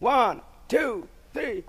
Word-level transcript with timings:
One, 0.00 0.38
two, 0.68 1.06
three, 1.34 1.64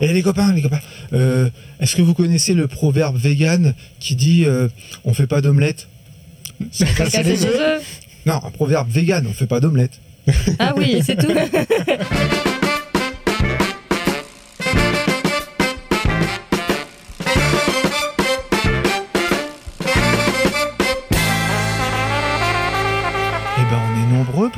Et 0.00 0.12
les 0.12 0.22
copains, 0.22 0.52
les 0.52 0.62
copains, 0.62 0.80
euh, 1.12 1.48
est-ce 1.78 1.94
que 1.96 2.02
vous 2.02 2.14
connaissez 2.14 2.54
le 2.54 2.66
proverbe 2.66 3.16
vegan 3.16 3.74
qui 4.00 4.16
dit 4.16 4.44
euh, 4.44 4.68
on 5.04 5.14
fait 5.14 5.26
pas 5.26 5.40
d'omelette? 5.40 5.88
Œufs. 6.60 7.82
Non, 8.26 8.34
un 8.44 8.50
proverbe 8.50 8.90
vegan, 8.90 9.26
on 9.26 9.32
fait 9.32 9.46
pas 9.46 9.60
d'omelette. 9.60 9.98
Ah 10.58 10.74
oui, 10.76 11.00
c'est 11.02 11.16
tout. 11.16 11.32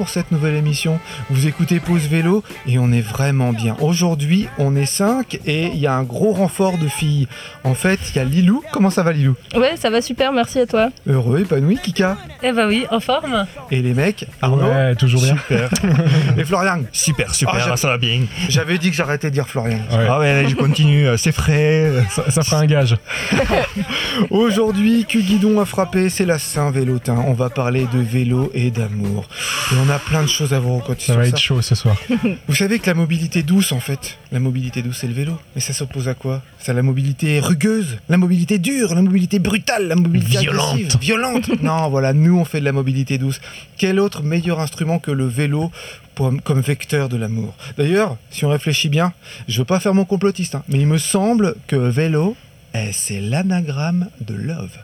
pour 0.03 0.09
cette 0.09 0.33
nouvelle 0.33 0.57
émission. 0.57 0.99
Vous 1.31 1.47
écoutez 1.47 1.79
Pause 1.79 2.09
Vélo 2.09 2.43
et 2.67 2.77
on 2.81 2.91
est 2.91 3.01
vraiment 3.01 3.53
bien. 3.53 3.77
Aujourd'hui, 3.81 4.49
on 4.59 4.75
est 4.75 4.85
5 4.85 5.39
et 5.47 5.67
il 5.69 5.77
y 5.79 5.87
a 5.87 5.95
un 5.95 6.03
gros 6.03 6.33
renfort 6.33 6.77
de 6.77 6.89
filles. 6.89 7.29
En 7.63 7.75
fait, 7.75 8.01
il 8.11 8.17
y 8.17 8.19
a 8.19 8.25
Lilou. 8.25 8.65
Comment 8.73 8.91
ça 8.91 9.05
va, 9.05 9.13
Lilou? 9.13 9.37
Ouais, 9.55 9.77
ça 9.77 9.91
va 9.91 10.03
super, 10.03 10.33
merci 10.33 10.59
à 10.59 10.67
toi. 10.67 10.89
Heureux, 11.07 11.43
épanoui, 11.43 11.79
Kika? 11.81 12.17
Eh 12.43 12.51
bah 12.51 12.67
oui, 12.67 12.85
en 12.91 12.99
forme. 12.99 13.47
Et 13.71 13.81
les 13.81 13.95
mecs, 13.95 14.27
Arnaud? 14.41 14.67
Ouais, 14.67 14.97
toujours 14.97 15.23
bien. 15.23 15.37
Super. 15.37 15.71
et 16.37 16.45
Florian? 16.45 16.81
Super, 16.91 17.33
super, 17.33 17.61
j'aime- 17.61 17.77
ça 17.77 17.87
va 17.87 17.99
bien. 17.99 18.23
J'avais 18.49 18.79
dit 18.79 18.91
que 18.91 18.97
j'arrêtais 18.97 19.29
de 19.29 19.35
dire 19.35 19.47
Florian. 19.47 19.79
Ouais. 19.93 20.07
Ah 20.11 20.19
ouais, 20.19 20.31
allez, 20.31 20.49
je 20.49 20.57
continue, 20.57 21.07
euh, 21.07 21.17
c'est 21.17 21.31
frais. 21.31 21.93
Ça, 22.11 22.29
ça 22.29 22.43
fera 22.43 22.57
un 22.59 22.67
gage. 22.67 22.97
Aujourd'hui, 24.31 25.05
Q-Guidon 25.05 25.61
a 25.61 25.65
frappé, 25.65 26.09
c'est 26.09 26.27
la 26.27 26.41
Saint-Vélotin. 26.41 27.23
On 27.29 27.35
va 27.35 27.51
parler 27.51 27.87
de 27.93 28.01
vélo 28.01 28.51
et 28.53 28.73
d'amour. 28.73 29.29
Et 29.73 29.77
on 29.85 29.89
a 29.91 29.92
plein 29.99 30.23
de 30.23 30.29
choses 30.29 30.53
à 30.55 30.61
vous 30.61 30.79
raconter 30.79 31.03
Ça 31.05 31.17
va 31.17 31.23
ça. 31.25 31.29
être 31.31 31.39
chaud 31.39 31.61
ce 31.63 31.75
soir. 31.75 31.97
Vous 32.49 32.55
savez 32.55 32.79
que 32.79 32.87
la 32.87 32.95
mobilité 32.95 33.43
douce, 33.43 33.73
en 33.73 33.81
fait, 33.81 34.19
la 34.31 34.41
mobilité 34.41 34.83
douce, 34.83 34.99
c'est 35.01 35.07
le 35.07 35.13
vélo. 35.15 35.39
Mais 35.55 35.61
ça 35.61 35.73
s'oppose 35.73 36.09
à 36.09 36.15
quoi? 36.15 36.43
C'est 36.59 36.71
à 36.71 36.75
la 36.75 36.83
mobilité 36.83 37.41
rugueuse, 37.41 37.99
la 38.09 38.17
mobilité 38.17 38.59
dure, 38.59 38.95
la 38.95 39.03
mobilité 39.03 39.39
brutale, 39.39 39.89
la 39.89 39.97
mobilité 39.97 40.39
Violente. 40.39 40.75
agressive, 40.75 40.99
violente. 41.01 41.49
non, 41.63 41.89
voilà, 41.91 42.13
nous, 42.13 42.39
on 42.39 42.45
fait 42.45 42.61
de 42.61 42.65
la 42.65 42.73
mobilité 42.73 43.19
douce. 43.19 43.41
Quel 43.77 43.99
autre 44.01 44.23
meilleur 44.23 44.61
instrument 44.61 44.99
que 44.99 45.11
le 45.11 45.27
vélo 45.27 45.71
pour- 46.15 46.33
comme 46.45 46.61
vecteur 46.61 47.09
de 47.09 47.17
l'amour? 47.17 47.55
D'ailleurs, 47.79 48.17
si 48.31 48.45
on 48.45 48.49
réfléchit 48.51 48.89
bien, 48.89 49.13
je 49.49 49.59
veux 49.59 49.65
pas 49.65 49.81
faire 49.81 49.95
mon 49.95 50.05
complotiste, 50.05 50.55
hein, 50.55 50.63
mais 50.69 50.79
il 50.79 50.87
me 50.87 50.99
semble 50.99 51.55
que 51.67 51.77
vélo, 51.77 52.37
eh, 52.75 52.91
c'est 52.93 53.21
l'anagramme 53.21 54.09
de 54.21 54.35
love. 54.35 54.77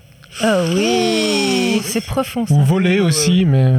Ah 0.43 0.63
oui, 0.75 1.81
c'est 1.83 2.01
profond 2.05 2.47
ça. 2.47 2.55
Ou 2.55 2.63
voler 2.63 3.01
aussi, 3.01 3.45
mais 3.45 3.75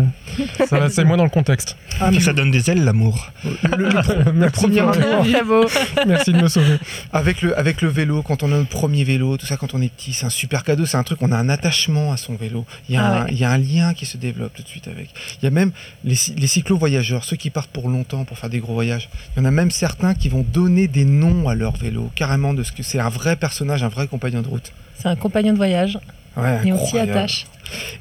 ça 0.67 0.77
va- 0.79 0.89
c'est 0.89 1.03
moins 1.05 1.15
dans 1.17 1.23
le 1.23 1.29
contexte. 1.29 1.77
Ah, 2.01 2.11
mais 2.11 2.19
ça 2.19 2.33
donne 2.33 2.51
des 2.51 2.69
ailes, 2.69 2.83
l'amour. 2.83 3.31
le, 3.77 3.89
le- 3.89 4.31
Merci, 4.33 4.53
premier 4.61 4.79
amour. 4.79 5.65
Merci 6.07 6.33
de 6.33 6.41
me 6.41 6.47
sauver. 6.47 6.77
Avec 7.13 7.41
le, 7.41 7.57
avec 7.57 7.81
le 7.81 7.89
vélo, 7.89 8.21
quand 8.23 8.43
on 8.43 8.47
a 8.47 8.55
notre 8.57 8.69
premier 8.69 9.03
vélo, 9.03 9.37
tout 9.37 9.45
ça, 9.45 9.57
quand 9.57 9.73
on 9.73 9.81
est 9.81 9.89
petit, 9.93 10.11
c'est 10.13 10.25
un 10.25 10.29
super 10.29 10.63
cadeau, 10.63 10.85
c'est 10.85 10.97
un 10.97 11.03
truc, 11.03 11.19
on 11.21 11.31
a 11.31 11.37
un 11.37 11.49
attachement 11.49 12.11
à 12.11 12.17
son 12.17 12.35
vélo. 12.35 12.65
Il 12.89 12.95
y 12.95 12.97
a, 12.97 13.03
Ah 13.05 13.19
un, 13.21 13.23
ouais. 13.25 13.29
il 13.31 13.37
y 13.39 13.43
a 13.45 13.51
un 13.51 13.57
lien 13.57 13.93
qui 13.93 14.05
se 14.05 14.17
développe 14.17 14.53
tout 14.53 14.63
de 14.63 14.67
suite 14.67 14.87
avec. 14.87 15.09
Il 15.41 15.45
y 15.45 15.47
a 15.47 15.51
même 15.51 15.71
les, 16.03 16.15
les 16.37 16.47
cyclo-voyageurs, 16.47 17.23
ceux 17.23 17.35
qui 17.37 17.49
partent 17.49 17.71
pour 17.71 17.89
longtemps, 17.89 18.25
pour 18.25 18.37
faire 18.37 18.49
des 18.49 18.59
gros 18.59 18.73
voyages. 18.73 19.09
Il 19.35 19.39
y 19.39 19.41
en 19.41 19.45
a 19.45 19.51
même 19.51 19.71
certains 19.71 20.13
qui 20.13 20.29
vont 20.29 20.45
donner 20.51 20.87
des 20.87 21.05
noms 21.05 21.47
à 21.47 21.55
leur 21.55 21.77
vélo, 21.77 22.09
carrément 22.15 22.53
de 22.53 22.63
ce 22.63 22.71
que 22.71 22.83
c'est 22.83 22.99
un 22.99 23.09
vrai 23.09 23.35
personnage, 23.35 23.83
un 23.83 23.89
vrai 23.89 24.07
compagnon 24.07 24.41
de 24.41 24.47
route. 24.47 24.71
C'est 24.97 25.07
un 25.07 25.15
compagnon 25.15 25.53
de 25.53 25.57
voyage 25.57 25.97
Ouais, 26.41 26.67
et 26.67 26.73
on 26.73 26.85
s'y 26.85 26.97
attache. 26.97 27.45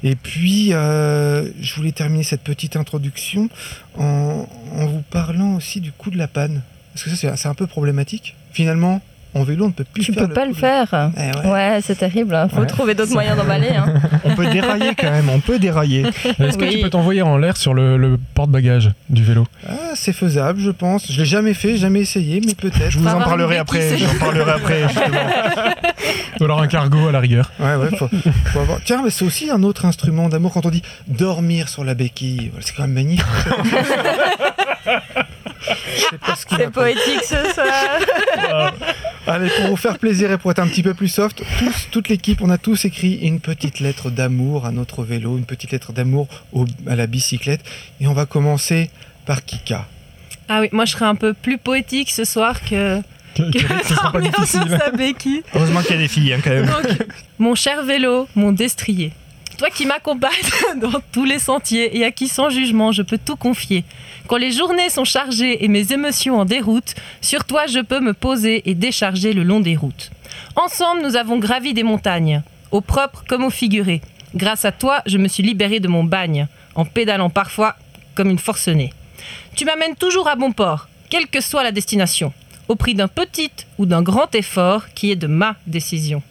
Et 0.03 0.15
puis, 0.15 0.73
euh, 0.73 1.47
je 1.61 1.75
voulais 1.75 1.91
terminer 1.91 2.23
cette 2.23 2.41
petite 2.41 2.75
introduction 2.75 3.49
en, 3.97 4.47
en 4.75 4.85
vous 4.87 5.03
parlant 5.09 5.55
aussi 5.55 5.79
du 5.79 5.91
coup 5.91 6.09
de 6.09 6.17
la 6.17 6.27
panne. 6.27 6.61
Parce 6.93 7.03
que 7.03 7.09
ça, 7.11 7.35
c'est 7.35 7.47
un 7.47 7.53
peu 7.53 7.67
problématique. 7.67 8.35
Finalement, 8.51 9.01
en 9.35 9.43
vélo, 9.43 9.65
on 9.65 9.67
ne 9.67 9.73
peut 9.73 9.83
plus 9.83 10.03
Tu 10.03 10.11
faire 10.13 10.27
peux 10.27 10.33
pas 10.33 10.45
le 10.45 10.53
faire. 10.53 11.11
Eh 11.17 11.47
ouais. 11.47 11.51
Ouais, 11.53 11.79
c'est 11.83 11.95
terrible. 11.97 12.33
hein. 12.35 12.47
Faut 12.49 12.61
Ouais. 12.61 12.65
trouver 12.67 12.95
d'autres 12.95 13.13
moyens 13.13 13.37
d'emballer. 13.37 13.69
Hein. 13.69 13.93
On 14.25 14.35
peut 14.35 14.47
dérailler 14.47 14.95
quand 14.95 15.11
même, 15.11 15.29
on 15.29 15.39
peut 15.39 15.59
dérailler. 15.59 16.01
Est-ce 16.39 16.57
que 16.57 16.65
Oui. 16.65 16.75
tu 16.75 16.79
peux 16.81 16.89
t'envoyer 16.89 17.21
en 17.21 17.37
l'air 17.37 17.55
sur 17.57 17.73
le, 17.73 17.97
le 17.97 18.19
porte-bagages 18.33 18.91
du 19.09 19.23
vélo? 19.23 19.45
Ah, 19.67 19.73
c'est 19.95 20.13
faisable, 20.13 20.59
je 20.61 20.71
pense. 20.71 21.11
Je 21.11 21.17
l'ai 21.19 21.25
jamais 21.25 21.53
fait, 21.53 21.77
jamais 21.77 21.99
essayé, 22.01 22.41
mais 22.45 22.53
peut-être. 22.55 22.89
Je 22.89 22.99
vous 22.99 23.07
en 23.07 23.19
parlerai 23.19 23.57
après. 23.57 23.97
J'en 23.97 24.17
parlerai 24.19 24.51
après. 24.51 24.81
justement. 24.89 25.19
Ou 26.39 26.43
alors 26.43 26.61
un 26.61 26.67
cargo 26.67 27.07
à 27.07 27.11
la 27.11 27.19
rigueur 27.19 27.51
Ouais, 27.59 27.75
ouais, 27.75 27.95
faut, 27.97 28.07
faut 28.45 28.59
avoir. 28.59 28.79
Tiens, 28.83 29.01
mais 29.03 29.09
c'est 29.09 29.25
aussi 29.25 29.49
un 29.49 29.63
autre 29.63 29.85
instrument 29.85 30.29
d'amour 30.29 30.51
quand 30.53 30.65
on 30.65 30.69
dit 30.69 30.81
dormir 31.07 31.69
sur 31.69 31.83
la 31.83 31.93
béquille. 31.93 32.51
C'est 32.61 32.75
quand 32.75 32.83
même 32.83 32.93
magnifique. 32.93 33.25
Ce 35.61 36.55
C'est 36.57 36.71
poétique 36.71 37.23
ce 37.23 37.53
soir. 37.53 38.71
Allez, 39.27 39.49
pour 39.49 39.67
vous 39.67 39.75
faire 39.75 39.97
plaisir 39.99 40.31
et 40.31 40.37
pour 40.37 40.51
être 40.51 40.59
un 40.59 40.67
petit 40.67 40.83
peu 40.83 40.93
plus 40.93 41.07
soft, 41.07 41.43
tous, 41.59 41.87
toute 41.91 42.09
l'équipe, 42.09 42.41
on 42.41 42.49
a 42.49 42.57
tous 42.57 42.85
écrit 42.85 43.15
une 43.15 43.39
petite 43.39 43.79
lettre 43.79 44.09
d'amour 44.09 44.65
à 44.65 44.71
notre 44.71 45.03
vélo, 45.03 45.37
une 45.37 45.45
petite 45.45 45.71
lettre 45.71 45.91
d'amour 45.93 46.27
au- 46.53 46.65
à 46.87 46.95
la 46.95 47.05
bicyclette. 47.07 47.61
Et 48.01 48.07
on 48.07 48.13
va 48.13 48.25
commencer 48.25 48.89
par 49.25 49.43
Kika. 49.45 49.85
Ah 50.47 50.61
oui, 50.61 50.69
moi 50.71 50.85
je 50.85 50.93
serais 50.93 51.05
un 51.05 51.15
peu 51.15 51.33
plus 51.33 51.57
poétique 51.59 52.09
ce 52.09 52.23
soir 52.25 52.59
que, 52.61 53.01
Que- 53.35 53.51
que- 53.51 53.59
sur 53.85 54.19
difficile. 54.21 54.79
sa 54.79 54.89
béquille. 54.91 55.43
Heureusement 55.53 55.81
qu'il 55.81 55.95
y 55.95 55.99
a 55.99 56.01
des 56.01 56.07
filles 56.07 56.33
hein, 56.33 56.39
quand 56.43 56.49
même. 56.49 56.65
Donc, 56.65 56.87
mon 57.37 57.53
cher 57.53 57.83
vélo, 57.83 58.27
mon 58.35 58.51
destrier, 58.51 59.11
toi 59.59 59.69
qui 59.69 59.85
m'accompagnes 59.85 60.31
dans 60.77 61.01
tous 61.11 61.25
les 61.25 61.37
sentiers 61.37 61.97
et 61.97 62.05
à 62.05 62.11
qui 62.11 62.29
sans 62.29 62.49
jugement 62.49 62.93
je 62.93 63.01
peux 63.01 63.17
tout 63.17 63.35
confier. 63.35 63.83
Quand 64.27 64.37
les 64.37 64.53
journées 64.53 64.89
sont 64.89 65.03
chargées 65.03 65.65
et 65.65 65.67
mes 65.67 65.91
émotions 65.91 66.39
en 66.39 66.45
déroute, 66.45 66.95
sur 67.19 67.43
toi 67.43 67.67
je 67.67 67.79
peux 67.79 67.99
me 67.99 68.13
poser 68.13 68.69
et 68.69 68.73
décharger 68.73 69.33
le 69.33 69.43
long 69.43 69.59
des 69.59 69.75
routes. 69.75 70.11
Ensemble 70.55 71.01
nous 71.01 71.17
avons 71.17 71.37
gravi 71.39 71.73
des 71.73 71.83
montagnes, 71.83 72.41
au 72.71 72.79
propre 72.79 73.25
comme 73.27 73.43
au 73.43 73.49
figuré. 73.49 73.99
Grâce 74.33 74.63
à 74.63 74.71
toi 74.71 75.01
je 75.05 75.17
me 75.17 75.27
suis 75.27 75.43
libéré 75.43 75.81
de 75.81 75.89
mon 75.89 76.05
bagne, 76.05 76.47
en 76.75 76.85
pédalant 76.85 77.29
parfois 77.29 77.75
comme 78.15 78.29
une 78.29 78.39
forcenée. 78.39 78.93
Tu 79.57 79.65
m'amènes 79.65 79.95
toujours 79.95 80.29
à 80.29 80.37
bon 80.37 80.53
port, 80.53 80.87
quelle 81.09 81.27
que 81.27 81.41
soit 81.41 81.63
la 81.63 81.73
destination, 81.73 82.31
au 82.69 82.75
prix 82.75 82.95
d'un 82.95 83.09
petit 83.09 83.51
ou 83.77 83.85
d'un 83.85 84.03
grand 84.03 84.33
effort 84.35 84.93
qui 84.93 85.11
est 85.11 85.17
de 85.17 85.27
ma 85.27 85.57
décision. 85.67 86.23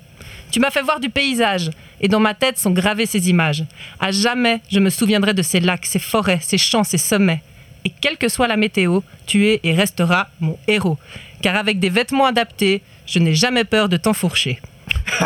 Tu 0.50 0.60
m'as 0.60 0.70
fait 0.70 0.82
voir 0.82 1.00
du 1.00 1.10
paysage, 1.10 1.70
et 2.00 2.08
dans 2.08 2.20
ma 2.20 2.34
tête 2.34 2.58
sont 2.58 2.70
gravées 2.70 3.06
ces 3.06 3.28
images. 3.28 3.64
À 4.00 4.10
jamais, 4.10 4.60
je 4.70 4.80
me 4.80 4.90
souviendrai 4.90 5.34
de 5.34 5.42
ces 5.42 5.60
lacs, 5.60 5.86
ces 5.86 5.98
forêts, 5.98 6.38
ces 6.42 6.58
champs, 6.58 6.84
ces 6.84 6.98
sommets. 6.98 7.42
Et 7.84 7.90
quelle 8.00 8.16
que 8.16 8.28
soit 8.28 8.48
la 8.48 8.56
météo, 8.56 9.00
tu 9.26 9.46
es 9.46 9.60
et 9.62 9.72
resteras 9.74 10.26
mon 10.40 10.58
héros. 10.66 10.98
Car 11.42 11.56
avec 11.56 11.78
des 11.78 11.90
vêtements 11.90 12.26
adaptés, 12.26 12.82
je 13.06 13.18
n'ai 13.18 13.34
jamais 13.34 13.64
peur 13.64 13.88
de 13.88 13.96
t'enfourcher. 13.96 14.60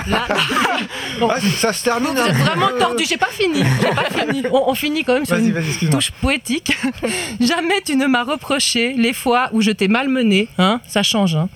Là, 0.06 0.26
Bon. 1.20 1.28
Ah, 1.32 1.38
ça 1.40 1.72
se 1.72 1.84
termine. 1.84 2.16
êtes 2.16 2.34
vraiment 2.34 2.68
tordu, 2.78 3.04
j'ai 3.08 3.16
pas 3.16 3.28
fini. 3.30 3.60
J'ai 3.80 3.88
pas 3.94 4.10
fini. 4.26 4.42
On, 4.50 4.70
on 4.70 4.74
finit 4.74 5.04
quand 5.04 5.14
même 5.14 5.24
sur 5.26 5.36
une 5.36 5.90
touche 5.90 6.10
poétique. 6.10 6.76
Jamais 7.40 7.80
tu 7.84 7.94
ne 7.96 8.06
m'as 8.06 8.24
reproché 8.24 8.94
les 8.94 9.12
fois 9.12 9.48
où 9.52 9.60
je 9.62 9.70
t'ai 9.70 9.88
malmené, 9.88 10.48
hein, 10.58 10.80
ça 10.86 11.02
change. 11.02 11.36
Hein. 11.36 11.48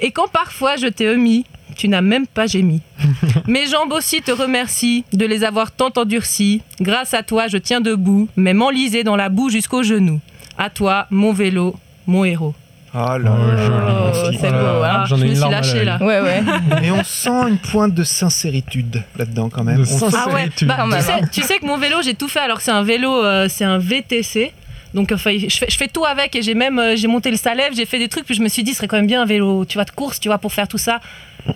Et 0.00 0.10
quand 0.10 0.28
parfois 0.28 0.76
je 0.76 0.86
t'ai 0.88 1.08
omis, 1.08 1.44
tu 1.74 1.88
n'as 1.88 2.00
même 2.00 2.26
pas 2.26 2.46
gémi. 2.46 2.80
Mes 3.46 3.66
jambes 3.66 3.92
aussi 3.92 4.22
te 4.22 4.30
remercient 4.30 5.04
de 5.12 5.26
les 5.26 5.44
avoir 5.44 5.70
tant 5.72 5.90
endurcies. 5.96 6.62
Grâce 6.80 7.14
à 7.14 7.22
toi, 7.22 7.48
je 7.48 7.56
tiens 7.58 7.80
debout, 7.80 8.28
même 8.36 8.62
enlisé 8.62 9.04
dans 9.04 9.16
la 9.16 9.28
boue 9.28 9.50
jusqu'aux 9.50 9.82
genoux. 9.82 10.20
À 10.58 10.70
toi, 10.70 11.06
mon 11.10 11.32
vélo, 11.32 11.76
mon 12.06 12.24
héros. 12.24 12.54
Ah 12.96 13.18
là 13.18 13.32
Oh, 13.36 14.30
c'est 14.32 14.38
Oh 14.38 14.42
là 14.42 14.50
beau, 14.52 14.82
hein. 14.84 15.04
J'en 15.08 15.16
Je 15.16 15.24
ai 15.24 15.28
me 15.28 15.30
une 15.34 15.62
suis 15.64 15.74
l'œil. 15.78 15.84
là. 15.84 15.98
Ouais, 16.00 16.20
ouais. 16.20 16.42
Et 16.84 16.90
on 16.92 17.02
sent 17.02 17.48
une 17.48 17.58
pointe 17.58 17.92
de 17.92 18.04
sincéritude 18.04 19.02
là-dedans 19.16 19.48
quand 19.48 19.64
même. 19.64 19.82
De. 19.82 19.86
Ah 20.16 20.28
ouais, 20.32 20.48
bah, 20.62 20.86
tu, 20.88 21.02
sais, 21.02 21.20
tu 21.32 21.42
sais 21.42 21.58
que 21.58 21.66
mon 21.66 21.76
vélo, 21.76 21.96
j'ai 22.04 22.14
tout 22.14 22.28
fait. 22.28 22.38
Alors, 22.38 22.60
c'est 22.60 22.70
un 22.70 22.84
vélo, 22.84 23.12
euh, 23.24 23.48
c'est 23.50 23.64
un 23.64 23.78
VTC. 23.78 24.52
Donc, 24.94 25.10
enfin, 25.10 25.32
je, 25.36 25.48
fais, 25.56 25.66
je 25.68 25.76
fais 25.76 25.88
tout 25.88 26.04
avec 26.04 26.36
et 26.36 26.42
j'ai 26.42 26.54
même 26.54 26.78
euh, 26.78 26.94
j'ai 26.94 27.08
monté 27.08 27.32
le 27.32 27.36
salève, 27.36 27.72
j'ai 27.74 27.84
fait 27.84 27.98
des 27.98 28.06
trucs. 28.08 28.26
Puis 28.26 28.36
je 28.36 28.42
me 28.42 28.48
suis 28.48 28.62
dit, 28.62 28.70
ce 28.70 28.76
serait 28.76 28.86
quand 28.86 28.96
même 28.96 29.08
bien 29.08 29.22
un 29.22 29.26
vélo, 29.26 29.64
tu 29.64 29.74
vois, 29.76 29.84
de 29.84 29.90
course, 29.90 30.20
tu 30.20 30.28
vois, 30.28 30.38
pour 30.38 30.52
faire 30.52 30.68
tout 30.68 30.78
ça. 30.78 31.00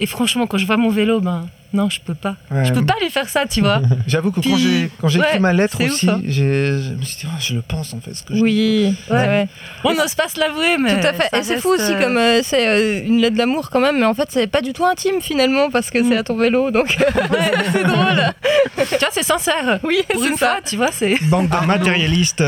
Et 0.01 0.07
franchement, 0.07 0.47
quand 0.47 0.59
je 0.59 0.67
vois 0.67 0.77
mon 0.77 0.91
vélo, 0.91 1.21
ben 1.21 1.47
non, 1.75 1.91
je 1.91 2.01
peux 2.01 2.15
pas. 2.15 2.37
Ouais, 2.51 2.65
Je 2.65 2.73
peux 2.73 2.85
pas 2.85 2.95
lui 3.03 3.11
faire 3.11 3.29
ça, 3.29 3.45
tu 3.47 3.61
vois. 3.61 3.81
J'avoue 4.07 4.31
que 4.31 4.37
quand 4.37 4.41
Puis- 4.55 4.57
j'ai 4.59 4.91
quand 5.01 5.09
j'ai 5.09 5.19
écrit 5.19 5.33
ouais, 5.35 5.39
ma 5.39 5.53
lettre 5.53 5.85
aussi, 5.85 6.07
ouf, 6.09 6.15
hein. 6.15 6.21
je 6.27 6.95
me 6.95 7.03
suis 7.03 7.17
dit, 7.19 7.27
Ah, 7.27 7.37
je 7.41 7.55
le 7.55 7.61
pense 7.63 7.93
en 7.93 8.01
fait. 8.01 8.15
Ce 8.15 8.23
que 8.23 8.35
je. 8.35 8.41
Oui, 8.41 8.95
ouais, 9.11 9.17
Ouais. 9.17 9.27
ouais. 9.27 9.49
On 9.85 9.95
n'ose 9.95 10.15
pas 10.15 10.29
se 10.29 10.41
l'avouer, 10.41 10.79
mais. 10.79 10.99
Tout 11.01 11.07
à 11.07 11.13
fait. 11.13 11.39
Et 11.39 11.43
c'est 11.43 11.59
fou 11.61 11.69
aussi 11.71 11.93
euh, 11.93 12.03
comme 12.03 12.17
euh, 12.17 12.41
c'est 12.43 12.67
euh, 12.69 13.03
une 13.05 13.19
lettre 13.19 13.37
d'amour 13.37 13.69
quand 13.71 13.81
même, 13.81 13.99
mais 13.99 14.07
en 14.07 14.15
fait 14.15 14.29
c'est 14.31 14.47
pas 14.47 14.63
du 14.63 14.73
tout 14.73 14.85
intime 14.87 15.21
finalement 15.21 15.71
parce 15.71 15.91
que 15.91 15.99
Mm. 15.99 16.09
c'est 16.09 16.17
à 16.17 16.23
ton 16.23 16.37
vélo, 16.37 16.71
donc 16.71 16.87
ouais, 17.31 17.53
c'est 17.73 17.85
drôle. 17.85 18.33
tu 18.77 18.85
vois, 18.99 19.09
c'est 19.13 19.23
sincère. 19.25 19.81
Oui, 19.85 19.99
c'est 20.11 20.37
ça. 20.37 20.37
fois, 20.37 20.57
tu 20.65 20.77
vois, 20.77 20.91
c'est. 20.93 21.17
Bande 21.25 21.49
de 21.49 21.67
matérialistes. 21.67 22.43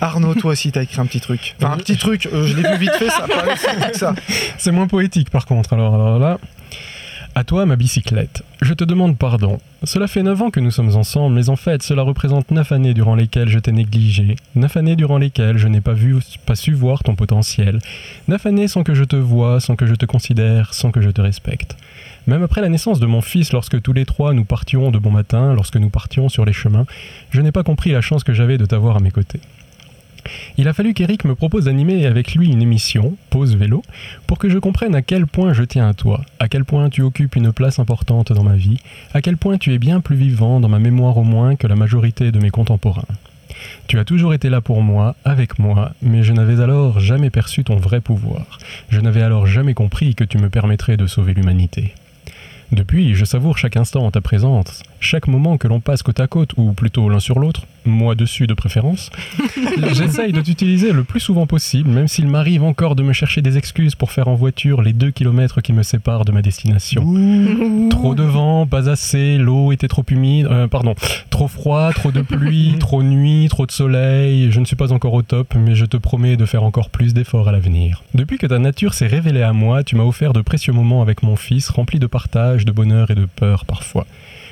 Arnaud, 0.00 0.34
toi 0.34 0.52
aussi, 0.52 0.72
t'as 0.72 0.82
écrit 0.82 1.00
un 1.00 1.06
petit 1.06 1.20
truc. 1.20 1.54
Enfin, 1.58 1.72
un 1.72 1.76
petit 1.76 1.96
truc, 1.96 2.26
euh, 2.32 2.46
je 2.46 2.56
l'ai 2.56 2.62
vu 2.62 2.78
vite 2.78 2.92
fait, 2.92 3.10
ça 3.10 3.26
ça. 3.92 4.14
C'est 4.58 4.72
moins 4.72 4.86
poétique 4.86 5.30
par 5.30 5.46
contre. 5.46 5.72
Alors, 5.72 5.94
alors 5.94 6.18
là. 6.18 6.38
À 7.36 7.44
toi, 7.44 7.64
ma 7.64 7.76
bicyclette. 7.76 8.42
Je 8.60 8.74
te 8.74 8.82
demande 8.82 9.16
pardon. 9.16 9.58
Cela 9.84 10.08
fait 10.08 10.22
9 10.22 10.42
ans 10.42 10.50
que 10.50 10.58
nous 10.58 10.72
sommes 10.72 10.96
ensemble, 10.96 11.36
mais 11.36 11.48
en 11.48 11.54
fait, 11.54 11.80
cela 11.80 12.02
représente 12.02 12.50
9 12.50 12.72
années 12.72 12.92
durant 12.92 13.14
lesquelles 13.14 13.48
je 13.48 13.60
t'ai 13.60 13.70
négligé. 13.70 14.34
9 14.56 14.76
années 14.76 14.96
durant 14.96 15.16
lesquelles 15.16 15.56
je 15.56 15.68
n'ai 15.68 15.80
pas 15.80 15.92
vu, 15.92 16.16
pas 16.44 16.56
su 16.56 16.72
voir 16.72 17.04
ton 17.04 17.14
potentiel. 17.14 17.78
9 18.26 18.46
années 18.46 18.66
sans 18.66 18.82
que 18.82 18.94
je 18.94 19.04
te 19.04 19.14
voie, 19.14 19.60
sans 19.60 19.76
que 19.76 19.86
je 19.86 19.94
te 19.94 20.06
considère, 20.06 20.74
sans 20.74 20.90
que 20.90 21.00
je 21.00 21.10
te 21.10 21.20
respecte. 21.20 21.76
Même 22.26 22.42
après 22.42 22.62
la 22.62 22.68
naissance 22.68 22.98
de 22.98 23.06
mon 23.06 23.20
fils, 23.20 23.52
lorsque 23.52 23.80
tous 23.80 23.92
les 23.92 24.06
trois 24.06 24.34
nous 24.34 24.44
partions 24.44 24.90
de 24.90 24.98
bon 24.98 25.10
matin, 25.10 25.54
lorsque 25.54 25.76
nous 25.76 25.88
partions 25.88 26.28
sur 26.28 26.44
les 26.44 26.52
chemins, 26.52 26.84
je 27.30 27.40
n'ai 27.40 27.52
pas 27.52 27.62
compris 27.62 27.92
la 27.92 28.00
chance 28.00 28.24
que 28.24 28.32
j'avais 28.32 28.58
de 28.58 28.66
t'avoir 28.66 28.96
à 28.96 29.00
mes 29.00 29.12
côtés. 29.12 29.40
Il 30.58 30.68
a 30.68 30.72
fallu 30.72 30.94
qu'Eric 30.94 31.24
me 31.24 31.34
propose 31.34 31.64
d'animer 31.64 32.06
avec 32.06 32.34
lui 32.34 32.50
une 32.50 32.62
émission, 32.62 33.16
Pause 33.30 33.56
Vélo, 33.56 33.82
pour 34.26 34.38
que 34.38 34.48
je 34.48 34.58
comprenne 34.58 34.94
à 34.94 35.02
quel 35.02 35.26
point 35.26 35.52
je 35.52 35.62
tiens 35.62 35.88
à 35.88 35.94
toi, 35.94 36.22
à 36.38 36.48
quel 36.48 36.64
point 36.64 36.90
tu 36.90 37.02
occupes 37.02 37.36
une 37.36 37.52
place 37.52 37.78
importante 37.78 38.32
dans 38.32 38.44
ma 38.44 38.56
vie, 38.56 38.78
à 39.14 39.22
quel 39.22 39.36
point 39.36 39.58
tu 39.58 39.72
es 39.72 39.78
bien 39.78 40.00
plus 40.00 40.16
vivant 40.16 40.60
dans 40.60 40.68
ma 40.68 40.78
mémoire 40.78 41.16
au 41.16 41.24
moins 41.24 41.56
que 41.56 41.66
la 41.66 41.76
majorité 41.76 42.32
de 42.32 42.38
mes 42.38 42.50
contemporains. 42.50 43.04
Tu 43.86 43.98
as 43.98 44.04
toujours 44.04 44.34
été 44.34 44.48
là 44.48 44.60
pour 44.60 44.82
moi, 44.82 45.16
avec 45.24 45.58
moi, 45.58 45.92
mais 46.02 46.22
je 46.22 46.32
n'avais 46.32 46.62
alors 46.62 47.00
jamais 47.00 47.30
perçu 47.30 47.64
ton 47.64 47.76
vrai 47.76 48.00
pouvoir. 48.00 48.58
Je 48.88 49.00
n'avais 49.00 49.22
alors 49.22 49.46
jamais 49.46 49.74
compris 49.74 50.14
que 50.14 50.24
tu 50.24 50.38
me 50.38 50.50
permettrais 50.50 50.96
de 50.96 51.06
sauver 51.06 51.34
l'humanité. 51.34 51.94
Depuis, 52.72 53.14
je 53.14 53.24
savoure 53.24 53.58
chaque 53.58 53.76
instant 53.76 54.06
en 54.06 54.12
ta 54.12 54.20
présence, 54.20 54.84
chaque 55.00 55.26
moment 55.26 55.58
que 55.58 55.66
l'on 55.66 55.80
passe 55.80 56.04
côte 56.04 56.20
à 56.20 56.28
côte, 56.28 56.52
ou 56.56 56.72
plutôt 56.72 57.08
l'un 57.08 57.18
sur 57.18 57.40
l'autre, 57.40 57.66
moi 57.84 58.14
dessus 58.14 58.46
de 58.46 58.54
préférence. 58.54 59.10
J'essaye 59.92 60.32
de 60.32 60.40
t'utiliser 60.40 60.92
le 60.92 61.04
plus 61.04 61.20
souvent 61.20 61.46
possible, 61.46 61.90
même 61.90 62.08
s'il 62.08 62.26
m'arrive 62.26 62.62
encore 62.62 62.96
de 62.96 63.02
me 63.02 63.12
chercher 63.12 63.42
des 63.42 63.56
excuses 63.56 63.94
pour 63.94 64.12
faire 64.12 64.28
en 64.28 64.34
voiture 64.34 64.82
les 64.82 64.92
deux 64.92 65.10
kilomètres 65.10 65.60
qui 65.60 65.72
me 65.72 65.82
séparent 65.82 66.24
de 66.24 66.32
ma 66.32 66.42
destination. 66.42 67.02
Trop 67.90 68.14
de 68.14 68.22
vent, 68.22 68.66
pas 68.66 68.88
assez, 68.88 69.38
l'eau 69.38 69.72
était 69.72 69.88
trop 69.88 70.04
humide, 70.10 70.46
euh, 70.50 70.66
pardon, 70.66 70.94
trop 71.30 71.48
froid, 71.48 71.92
trop 71.92 72.10
de 72.10 72.22
pluie, 72.22 72.76
trop 72.80 73.02
nuit, 73.02 73.48
trop 73.48 73.66
de 73.66 73.72
soleil. 73.72 74.50
Je 74.50 74.60
ne 74.60 74.64
suis 74.64 74.76
pas 74.76 74.92
encore 74.92 75.14
au 75.14 75.22
top, 75.22 75.54
mais 75.54 75.74
je 75.74 75.84
te 75.84 75.96
promets 75.96 76.36
de 76.36 76.44
faire 76.44 76.62
encore 76.62 76.90
plus 76.90 77.14
d'efforts 77.14 77.48
à 77.48 77.52
l'avenir. 77.52 78.02
Depuis 78.14 78.38
que 78.38 78.46
ta 78.46 78.58
nature 78.58 78.94
s'est 78.94 79.06
révélée 79.06 79.42
à 79.42 79.52
moi, 79.52 79.84
tu 79.84 79.96
m'as 79.96 80.04
offert 80.04 80.32
de 80.32 80.40
précieux 80.40 80.72
moments 80.72 81.02
avec 81.02 81.22
mon 81.22 81.36
fils, 81.36 81.68
remplis 81.68 81.98
de 81.98 82.06
partage, 82.06 82.64
de 82.64 82.72
bonheur 82.72 83.10
et 83.10 83.14
de 83.14 83.26
peur 83.26 83.64
parfois. 83.64 84.06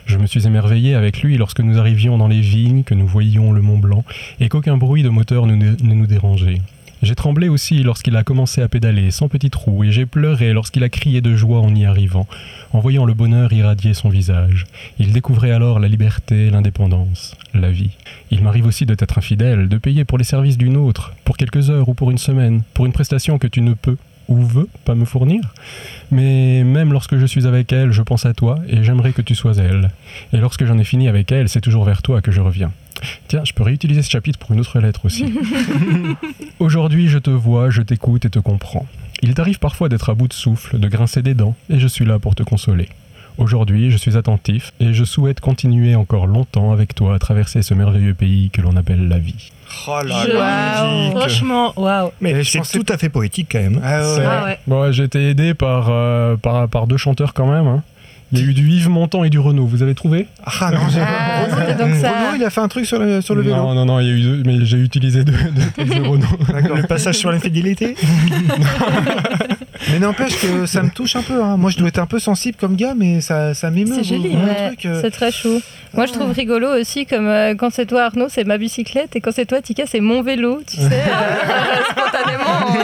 Je 0.08 0.16
me 0.16 0.26
suis 0.26 0.46
émerveillé 0.46 0.94
avec 0.94 1.20
lui 1.20 1.37
lorsque 1.37 1.60
nous 1.60 1.78
arrivions 1.78 2.16
dans 2.16 2.28
les 2.28 2.40
vignes, 2.40 2.82
que 2.82 2.94
nous 2.94 3.06
voyions 3.06 3.52
le 3.52 3.60
Mont 3.60 3.76
Blanc, 3.76 4.05
et 4.40 4.49
qu'aucun 4.49 4.78
bruit 4.78 5.02
de 5.02 5.10
moteur 5.10 5.44
ne, 5.44 5.76
nous 5.82 6.06
dérangeait. 6.06 6.62
J'ai 7.02 7.14
tremblé 7.14 7.50
aussi 7.50 7.82
lorsqu'il 7.82 8.16
a 8.16 8.25
commencé 8.25 8.62
à 8.62 8.69
pédaler 8.69 9.10
sans 9.10 9.28
petit 9.28 9.50
trou, 9.50 9.84
et 9.84 9.93
j'ai 9.93 10.06
pleuré 10.06 10.55
lorsqu'il 10.55 10.82
a 10.82 10.88
crié 10.88 11.20
de 11.20 11.37
joie 11.37 11.60
en 11.60 11.75
y 11.75 11.84
arrivant, 11.84 12.26
en 12.72 12.81
voyant 12.81 13.05
le 13.05 13.12
bonheur 13.12 13.52
irradier 13.52 13.93
son 13.93 14.08
visage. 14.08 14.64
Il 14.99 15.12
découvrait 15.12 15.52
alors 15.52 15.78
la 15.78 15.88
liberté, 15.88 16.49
l'indépendance, 16.49 17.37
la 17.52 17.70
vie. 17.70 17.90
Il 18.31 18.43
m'arrive 18.43 18.66
aussi 18.66 18.87
de 18.87 18.94
t'être 18.94 19.19
infidèle, 19.19 19.69
de 19.69 19.76
payer 19.76 20.06
pour 20.06 20.16
les 20.16 20.25
services 20.25 20.56
d'une 20.56 20.78
autre, 20.78 21.12
pour 21.26 21.37
quelques 21.37 21.69
heures 21.69 21.90
ou 21.90 21.93
pour 21.93 22.11
une 22.11 22.19
semaine, 22.19 22.62
pour 22.72 22.87
une 22.87 22.93
prestation 22.93 23.38
que 23.38 23.46
tu 23.46 23.61
ne 23.61 23.75
peux 23.75 23.99
ou 24.28 24.36
veux 24.36 24.69
pas 24.84 24.94
me 24.94 25.04
fournir. 25.04 25.40
Mais 26.10 26.62
même 26.64 26.92
lorsque 26.92 27.16
je 27.16 27.26
suis 27.26 27.46
avec 27.46 27.72
elle, 27.72 27.92
je 27.92 28.02
pense 28.02 28.26
à 28.26 28.34
toi 28.34 28.58
et 28.69 28.84
j'aimerais 28.84 29.12
que 29.12 29.22
tu 29.22 29.34
sois 29.34 29.56
elle. 29.56 29.90
Et 30.32 30.36
lorsque 30.38 30.64
j'en 30.64 30.78
ai 30.78 30.84
fini 30.84 31.08
avec 31.08 31.32
elle, 31.32 31.48
c'est 31.48 31.60
toujours 31.60 31.84
vers 31.84 32.02
toi 32.02 32.20
que 32.20 32.30
je 32.30 32.40
reviens. 32.40 32.72
Tiens, 33.28 33.44
je 33.44 33.52
peux 33.52 33.62
réutiliser 33.62 34.02
ce 34.02 34.10
chapitre 34.10 34.38
pour 34.38 34.52
une 34.52 34.60
autre 34.60 34.80
lettre 34.80 35.04
aussi. 35.04 35.32
Aujourd'hui, 36.58 37.08
je 37.08 37.19
te 37.19 37.30
vois, 37.30 37.70
je 37.70 37.82
t'écoute 37.82 38.25
et 38.25 38.30
te 38.30 38.38
comprends. 38.38 38.86
Il 39.22 39.34
t'arrive 39.34 39.58
parfois 39.58 39.88
d'être 39.88 40.10
à 40.10 40.14
bout 40.14 40.28
de 40.28 40.32
souffle, 40.32 40.78
de 40.78 40.88
grincer 40.88 41.22
des 41.22 41.34
dents, 41.34 41.54
et 41.70 41.78
je 41.78 41.86
suis 41.86 42.04
là 42.04 42.19
pour 42.19 42.34
te 42.34 42.42
consoler. 42.42 42.88
Aujourd'hui, 43.38 43.90
je 43.93 43.96
suis 43.96 44.17
attentif 44.17 44.73
et 44.81 44.93
je 44.93 45.05
souhaite 45.05 45.38
continuer 45.40 45.94
encore 45.94 46.26
longtemps 46.26 46.73
avec 46.73 46.94
toi 46.94 47.14
à 47.14 47.19
traverser 47.20 47.62
ce 47.62 47.73
merveilleux 47.73 48.14
pays 48.14 48.50
que 48.50 48.61
l'on 48.61 48.75
appelle 48.76 49.06
la 49.06 49.19
vie. 49.19 49.52
Oh 49.87 49.99
là 50.05 50.25
Je- 50.26 50.32
là, 50.32 50.85
Waouh, 50.85 51.11
Franchement, 51.20 51.73
waouh. 51.76 52.11
Mais 52.20 52.43
c'est 52.43 52.58
pensais- 52.58 52.79
tout 52.81 52.93
à 52.93 52.99
fait 52.99 53.08
poétique 53.08 53.49
quand 53.52 53.61
même. 53.61 53.81
Ah 53.85 54.00
ouais. 54.00 54.25
Ah 54.26 54.44
ouais. 54.44 54.58
Bon, 54.67 54.82
ouais, 54.82 54.93
j'ai 54.93 55.05
été 55.05 55.31
aidé 55.31 55.55
par, 55.55 55.87
euh, 55.88 56.37
par, 56.37 56.69
par 56.69 56.87
deux 56.88 56.96
chanteurs 56.96 57.32
quand 57.32 57.46
même. 57.46 57.67
hein. 57.69 57.82
Il 58.32 58.40
y 58.40 58.43
a 58.43 58.44
eu 58.44 58.52
du 58.55 58.69
Yves 58.69 58.90
Montand 58.90 59.25
et 59.25 59.31
du 59.31 59.38
Renault, 59.38 59.64
vous 59.67 59.82
avez 59.82 59.94
trouvé? 59.94 60.26
Ah 60.44 60.70
non, 60.70 60.81
j'ai 60.93 61.00
Ah, 61.00 61.46
donc 61.79 61.94
ça. 61.94 62.11
Renaud, 62.11 62.37
il 62.37 62.44
a 62.44 62.50
fait 62.50 62.61
un 62.61 62.69
truc 62.69 62.85
sur 62.85 62.99
le, 62.99 63.23
sur 63.23 63.35
le 63.35 63.40
vélo. 63.43 63.56
Non, 63.56 63.73
non, 63.73 63.87
non, 63.87 64.00
il 64.00 64.06
y 64.06 64.11
a 64.11 64.12
eu 64.12 64.20
deux, 64.20 64.43
mais 64.44 64.67
j'ai 64.67 64.76
utilisé 64.79 65.25
deux, 65.25 65.32
deux 65.79 66.02
Renault. 66.02 66.26
Le 66.76 66.87
passage 66.87 67.14
sur 67.14 67.31
l'infidélité? 67.31 67.94
Mais 69.90 69.98
n'empêche 69.98 70.38
que 70.40 70.66
ça 70.66 70.82
me 70.82 70.90
touche 70.90 71.16
un 71.16 71.22
peu. 71.22 71.42
hein. 71.42 71.56
Moi, 71.56 71.70
je 71.70 71.76
dois 71.78 71.88
être 71.88 71.98
un 71.98 72.06
peu 72.06 72.19
sensible 72.19 72.56
comme 72.60 72.76
gars, 72.76 72.94
mais 72.96 73.20
ça, 73.20 73.54
ça 73.54 73.70
m'émeut. 73.70 73.94
C'est 73.96 74.04
joli, 74.04 74.30
Ouais, 74.30 74.72
euh, 74.86 74.98
c'est 75.02 75.10
très 75.10 75.30
chou. 75.32 75.60
Moi, 75.94 76.06
je 76.06 76.12
trouve 76.12 76.30
rigolo 76.32 76.69
aussi, 76.78 77.06
comme 77.06 77.26
euh, 77.26 77.54
quand 77.54 77.70
c'est 77.72 77.86
toi, 77.86 78.04
Arnaud, 78.04 78.28
c'est 78.28 78.44
ma 78.44 78.58
bicyclette, 78.58 79.16
et 79.16 79.20
quand 79.20 79.32
c'est 79.32 79.46
toi, 79.46 79.62
Tika, 79.62 79.84
c'est 79.86 80.00
mon 80.00 80.22
vélo, 80.22 80.60
tu 80.66 80.76
sais, 80.76 80.82
euh, 80.84 81.82
spontanément. 81.90 82.78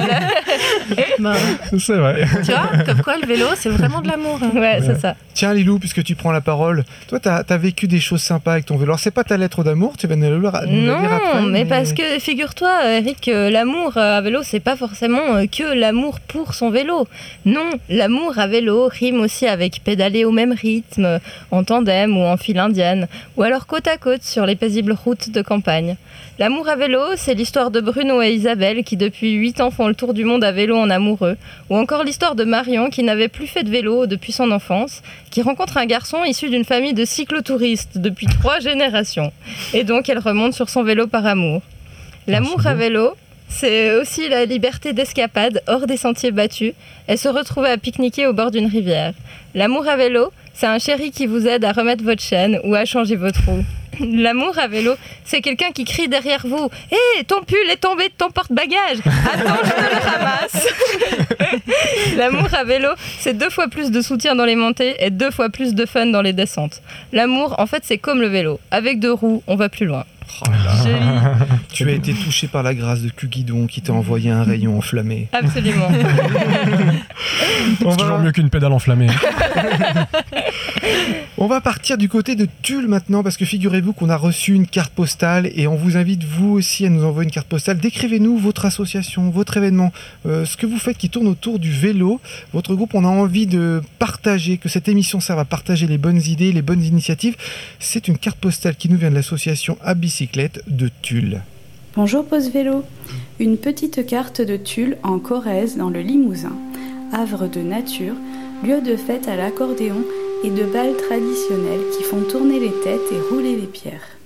Ben, 1.18 1.34
C'est 1.78 1.94
vrai. 1.96 2.24
tu 2.44 2.50
vois, 2.52 2.84
comme 2.86 3.02
quoi 3.02 3.16
le 3.18 3.26
vélo, 3.26 3.46
c'est 3.56 3.68
vraiment 3.68 4.00
de 4.00 4.08
l'amour. 4.08 4.38
hein. 4.42 4.50
Ouais, 4.58 4.78
c'est 4.84 4.98
ça. 5.00 5.14
Tiens, 5.34 5.52
Lilou, 5.52 5.78
puisque 5.78 6.02
tu 6.02 6.14
prends 6.14 6.32
la 6.32 6.40
parole, 6.40 6.84
toi, 7.08 7.18
t'as 7.20 7.42
as 7.48 7.56
vécu 7.58 7.86
des 7.88 8.00
choses 8.00 8.22
sympas 8.22 8.52
avec 8.52 8.66
ton 8.66 8.76
vélo. 8.76 8.92
Alors, 8.92 8.98
c'est 9.00 9.10
pas 9.10 9.24
ta 9.24 9.36
lettre 9.36 9.64
d'amour, 9.64 9.94
tu 9.98 10.06
vas 10.06 10.16
nous 10.16 10.22
la 10.40 10.50
Non, 10.66 11.00
lire 11.00 11.12
après. 11.12 11.42
mais 11.50 11.64
parce 11.64 11.92
que 11.92 12.18
figure-toi, 12.20 12.70
Eric, 12.98 13.28
euh, 13.28 13.50
l'amour 13.50 13.96
à 13.96 14.20
vélo, 14.20 14.40
c'est 14.42 14.60
pas 14.60 14.76
forcément 14.76 15.34
euh, 15.36 15.44
que 15.46 15.74
l'amour 15.74 16.20
pour 16.20 16.54
son 16.54 16.70
vélo. 16.70 16.83
Non, 17.44 17.70
l'amour 17.88 18.38
à 18.38 18.46
vélo 18.46 18.88
rime 18.88 19.20
aussi 19.20 19.46
avec 19.46 19.82
pédaler 19.82 20.24
au 20.24 20.30
même 20.30 20.52
rythme, 20.52 21.20
en 21.50 21.64
tandem 21.64 22.16
ou 22.16 22.22
en 22.22 22.36
file 22.36 22.58
indienne, 22.58 23.08
ou 23.36 23.42
alors 23.42 23.66
côte 23.66 23.88
à 23.88 23.96
côte 23.96 24.22
sur 24.22 24.46
les 24.46 24.56
paisibles 24.56 24.92
routes 24.92 25.30
de 25.30 25.42
campagne. 25.42 25.96
L'amour 26.38 26.68
à 26.68 26.76
vélo, 26.76 27.00
c'est 27.16 27.34
l'histoire 27.34 27.70
de 27.70 27.80
Bruno 27.80 28.20
et 28.20 28.32
Isabelle 28.32 28.82
qui 28.82 28.96
depuis 28.96 29.32
8 29.32 29.60
ans 29.60 29.70
font 29.70 29.86
le 29.86 29.94
tour 29.94 30.14
du 30.14 30.24
monde 30.24 30.42
à 30.42 30.52
vélo 30.52 30.76
en 30.76 30.90
amoureux, 30.90 31.36
ou 31.70 31.76
encore 31.76 32.02
l'histoire 32.02 32.34
de 32.34 32.44
Marion 32.44 32.90
qui 32.90 33.02
n'avait 33.02 33.28
plus 33.28 33.46
fait 33.46 33.62
de 33.62 33.70
vélo 33.70 34.06
depuis 34.06 34.32
son 34.32 34.50
enfance, 34.50 35.02
qui 35.30 35.42
rencontre 35.42 35.76
un 35.76 35.86
garçon 35.86 36.24
issu 36.24 36.50
d'une 36.50 36.64
famille 36.64 36.94
de 36.94 37.04
cyclotouristes 37.04 37.98
depuis 37.98 38.26
trois 38.26 38.58
générations. 38.60 39.32
Et 39.72 39.84
donc 39.84 40.08
elle 40.08 40.18
remonte 40.18 40.54
sur 40.54 40.68
son 40.68 40.82
vélo 40.82 41.06
par 41.06 41.24
amour. 41.24 41.62
L'amour 42.26 42.60
c'est 42.62 42.68
à 42.68 42.74
vélo, 42.74 43.14
c'est 43.54 43.94
aussi 43.94 44.28
la 44.28 44.44
liberté 44.44 44.92
d'escapade 44.92 45.62
hors 45.68 45.86
des 45.86 45.96
sentiers 45.96 46.32
battus 46.32 46.72
et 47.08 47.16
se 47.16 47.28
retrouver 47.28 47.68
à 47.70 47.78
pique-niquer 47.78 48.26
au 48.26 48.32
bord 48.32 48.50
d'une 48.50 48.66
rivière. 48.66 49.14
L'amour 49.54 49.86
à 49.86 49.96
vélo, 49.96 50.32
c'est 50.54 50.66
un 50.66 50.78
chéri 50.78 51.10
qui 51.12 51.26
vous 51.26 51.46
aide 51.46 51.64
à 51.64 51.72
remettre 51.72 52.02
votre 52.02 52.22
chaîne 52.22 52.60
ou 52.64 52.74
à 52.74 52.84
changer 52.84 53.16
votre 53.16 53.40
roue. 53.46 53.64
L'amour 54.00 54.58
à 54.58 54.66
vélo, 54.66 54.94
c'est 55.24 55.40
quelqu'un 55.40 55.70
qui 55.70 55.84
crie 55.84 56.08
derrière 56.08 56.44
vous 56.44 56.68
Hé, 56.90 57.24
ton 57.24 57.42
pull 57.42 57.70
est 57.70 57.76
tombé 57.76 58.08
de 58.08 58.14
ton 58.18 58.30
porte-bagages 58.30 58.98
Attends, 59.32 59.56
je 59.64 59.70
te 59.70 59.94
le 59.94 60.10
ramasse 60.10 60.68
L'amour 62.16 62.52
à 62.52 62.64
vélo, 62.64 62.88
c'est 63.20 63.38
deux 63.38 63.50
fois 63.50 63.68
plus 63.68 63.92
de 63.92 64.00
soutien 64.00 64.34
dans 64.34 64.44
les 64.44 64.56
montées 64.56 64.96
et 64.98 65.10
deux 65.10 65.30
fois 65.30 65.48
plus 65.48 65.74
de 65.74 65.86
fun 65.86 66.06
dans 66.06 66.22
les 66.22 66.32
descentes. 66.32 66.82
L'amour, 67.12 67.54
en 67.58 67.66
fait, 67.66 67.82
c'est 67.84 67.98
comme 67.98 68.20
le 68.20 68.28
vélo. 68.28 68.58
Avec 68.70 68.98
deux 68.98 69.12
roues, 69.12 69.42
on 69.46 69.54
va 69.54 69.68
plus 69.68 69.86
loin. 69.86 70.04
Tu 71.72 71.88
as 71.88 71.92
été 71.92 72.14
touché 72.14 72.48
par 72.48 72.62
la 72.62 72.74
grâce 72.74 73.02
de 73.02 73.08
Cugidon 73.08 73.66
qui 73.66 73.82
t'a 73.82 73.92
envoyé 73.92 74.30
un 74.30 74.44
rayon 74.44 74.78
enflammé. 74.78 75.28
Absolument. 75.32 75.88
On 77.84 77.90
C'est 77.90 77.96
toujours 77.96 78.16
va, 78.16 78.22
mieux 78.22 78.32
qu'une 78.32 78.50
pédale 78.50 78.72
enflammée. 78.72 79.06
on 81.38 81.46
va 81.46 81.60
partir 81.60 81.98
du 81.98 82.08
côté 82.08 82.36
de 82.36 82.46
Tulle 82.62 82.88
maintenant 82.88 83.22
parce 83.22 83.36
que 83.36 83.44
figurez-vous 83.44 83.92
qu'on 83.92 84.08
a 84.08 84.16
reçu 84.16 84.54
une 84.54 84.66
carte 84.66 84.92
postale 84.92 85.50
et 85.54 85.66
on 85.66 85.74
vous 85.74 85.96
invite 85.96 86.24
vous 86.24 86.50
aussi 86.50 86.86
à 86.86 86.90
nous 86.90 87.04
envoyer 87.04 87.26
une 87.26 87.32
carte 87.32 87.48
postale. 87.48 87.78
Décrivez-nous 87.78 88.38
votre 88.38 88.64
association, 88.64 89.30
votre 89.30 89.56
événement, 89.56 89.92
euh, 90.26 90.44
ce 90.44 90.56
que 90.56 90.66
vous 90.66 90.78
faites 90.78 90.98
qui 90.98 91.10
tourne 91.10 91.26
autour 91.26 91.58
du 91.58 91.70
vélo. 91.70 92.20
Votre 92.52 92.74
groupe, 92.74 92.94
on 92.94 93.04
a 93.04 93.08
envie 93.08 93.46
de 93.46 93.82
partager, 93.98 94.58
que 94.58 94.68
cette 94.68 94.88
émission 94.88 95.20
serve 95.20 95.38
à 95.38 95.44
partager 95.44 95.86
les 95.86 95.98
bonnes 95.98 96.22
idées, 96.26 96.52
les 96.52 96.62
bonnes 96.62 96.84
initiatives. 96.84 97.36
C'est 97.78 98.08
une 98.08 98.18
carte 98.18 98.38
postale 98.38 98.76
qui 98.76 98.88
nous 98.88 98.96
vient 98.96 99.10
de 99.10 99.14
l'association 99.14 99.78
à 99.82 99.94
de 100.68 100.88
Tulle. 101.02 101.42
Bonjour 101.96 102.24
Pause 102.24 102.48
Vélo. 102.50 102.84
Une 103.40 103.58
petite 103.58 104.06
carte 104.06 104.40
de 104.40 104.56
Tulle 104.56 104.96
en 105.02 105.18
Corrèze 105.18 105.76
dans 105.76 105.90
le 105.90 106.02
Limousin. 106.02 106.52
Havre 107.12 107.48
de 107.48 107.60
nature, 107.60 108.14
lieu 108.62 108.80
de 108.80 108.94
fête 108.94 109.26
à 109.26 109.34
l'accordéon 109.34 110.04
et 110.44 110.50
de 110.50 110.62
bals 110.62 110.96
traditionnels 110.96 111.80
qui 111.96 112.04
font 112.04 112.22
tourner 112.30 112.60
les 112.60 112.70
têtes 112.84 113.10
et 113.10 113.34
rouler 113.34 113.56
les 113.56 113.66
pierres. 113.66 114.16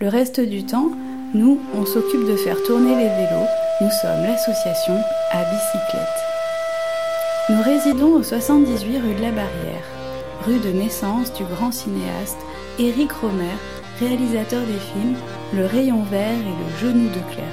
Le 0.00 0.08
reste 0.08 0.40
du 0.40 0.64
temps, 0.64 0.90
nous, 1.32 1.60
on 1.74 1.86
s'occupe 1.86 2.26
de 2.26 2.34
faire 2.34 2.60
tourner 2.64 2.96
les 2.96 3.08
vélos. 3.08 3.48
Nous 3.80 3.90
sommes 4.02 4.24
l'association 4.24 4.96
à 5.30 5.44
bicyclette. 5.44 6.18
Nous 7.50 7.62
résidons 7.62 8.14
au 8.14 8.24
78 8.24 8.98
rue 8.98 9.14
de 9.14 9.22
la 9.22 9.30
Barrière, 9.30 9.84
rue 10.44 10.58
de 10.58 10.76
naissance 10.76 11.32
du 11.34 11.44
grand 11.44 11.70
cinéaste 11.70 12.38
Éric 12.80 13.12
Romer, 13.12 13.56
réalisateur 14.00 14.62
des 14.66 14.78
films 14.78 15.16
Le 15.54 15.66
rayon 15.66 16.02
vert 16.04 16.30
et 16.30 16.44
le 16.44 16.78
genou 16.78 17.08
de 17.08 17.32
Claire. 17.32 17.46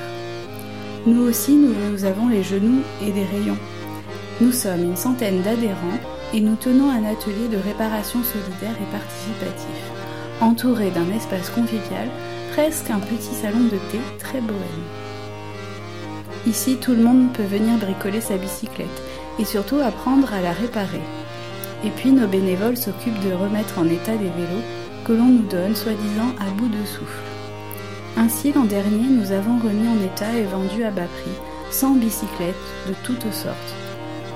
Nous 1.06 1.22
aussi, 1.22 1.56
nous, 1.56 1.74
nous 1.92 2.06
avons 2.06 2.28
les 2.28 2.44
genoux 2.44 2.82
et 3.02 3.12
des 3.12 3.26
rayons. 3.26 3.58
Nous 4.42 4.52
sommes 4.52 4.84
une 4.84 4.98
centaine 4.98 5.42
d'adhérents 5.42 6.00
et 6.34 6.42
nous 6.42 6.56
tenons 6.56 6.90
un 6.90 7.06
atelier 7.06 7.48
de 7.50 7.58
réparation 7.58 8.20
solidaire 8.24 8.76
et 8.82 8.92
participatif, 8.92 9.92
entouré 10.42 10.92
d'un 10.92 11.10
espace 11.16 11.50
convivial, 11.50 12.10
presque 12.52 12.90
un 12.90 13.00
petit 13.00 13.34
salon 13.34 13.64
de 13.66 13.78
thé 13.92 14.00
très 14.20 14.42
bohème. 14.42 14.86
Ici, 16.46 16.78
tout 16.78 16.92
le 16.92 17.04
monde 17.04 17.34
peut 17.34 17.44
venir 17.44 17.78
bricoler 17.78 18.22
sa 18.22 18.38
bicyclette 18.38 19.02
et 19.40 19.46
surtout 19.46 19.80
apprendre 19.80 20.34
à 20.34 20.42
la 20.42 20.52
réparer. 20.52 21.02
Et 21.84 21.90
puis 21.90 22.12
nos 22.12 22.28
bénévoles 22.28 22.78
s'occupent 22.78 23.24
de 23.28 23.34
remettre 23.34 23.80
en 23.80 23.86
état 23.86 24.16
des 24.16 24.30
vélos 24.30 24.64
que 25.06 25.14
l'on 25.14 25.26
nous 25.26 25.48
donne 25.48 25.76
soi-disant 25.76 26.34
à 26.40 26.50
bout 26.58 26.68
de 26.68 26.84
souffle. 26.84 27.24
Ainsi, 28.18 28.52
l'an 28.52 28.64
dernier, 28.64 29.08
nous 29.08 29.32
avons 29.32 29.60
remis 29.60 29.88
en 29.88 30.04
état 30.04 30.36
et 30.36 30.44
vendu 30.44 30.84
à 30.84 30.90
bas 30.90 31.04
prix 31.04 31.32
100 31.70 31.96
bicyclettes 31.96 32.56
de 32.88 32.94
toutes 33.04 33.32
sortes. 33.32 33.76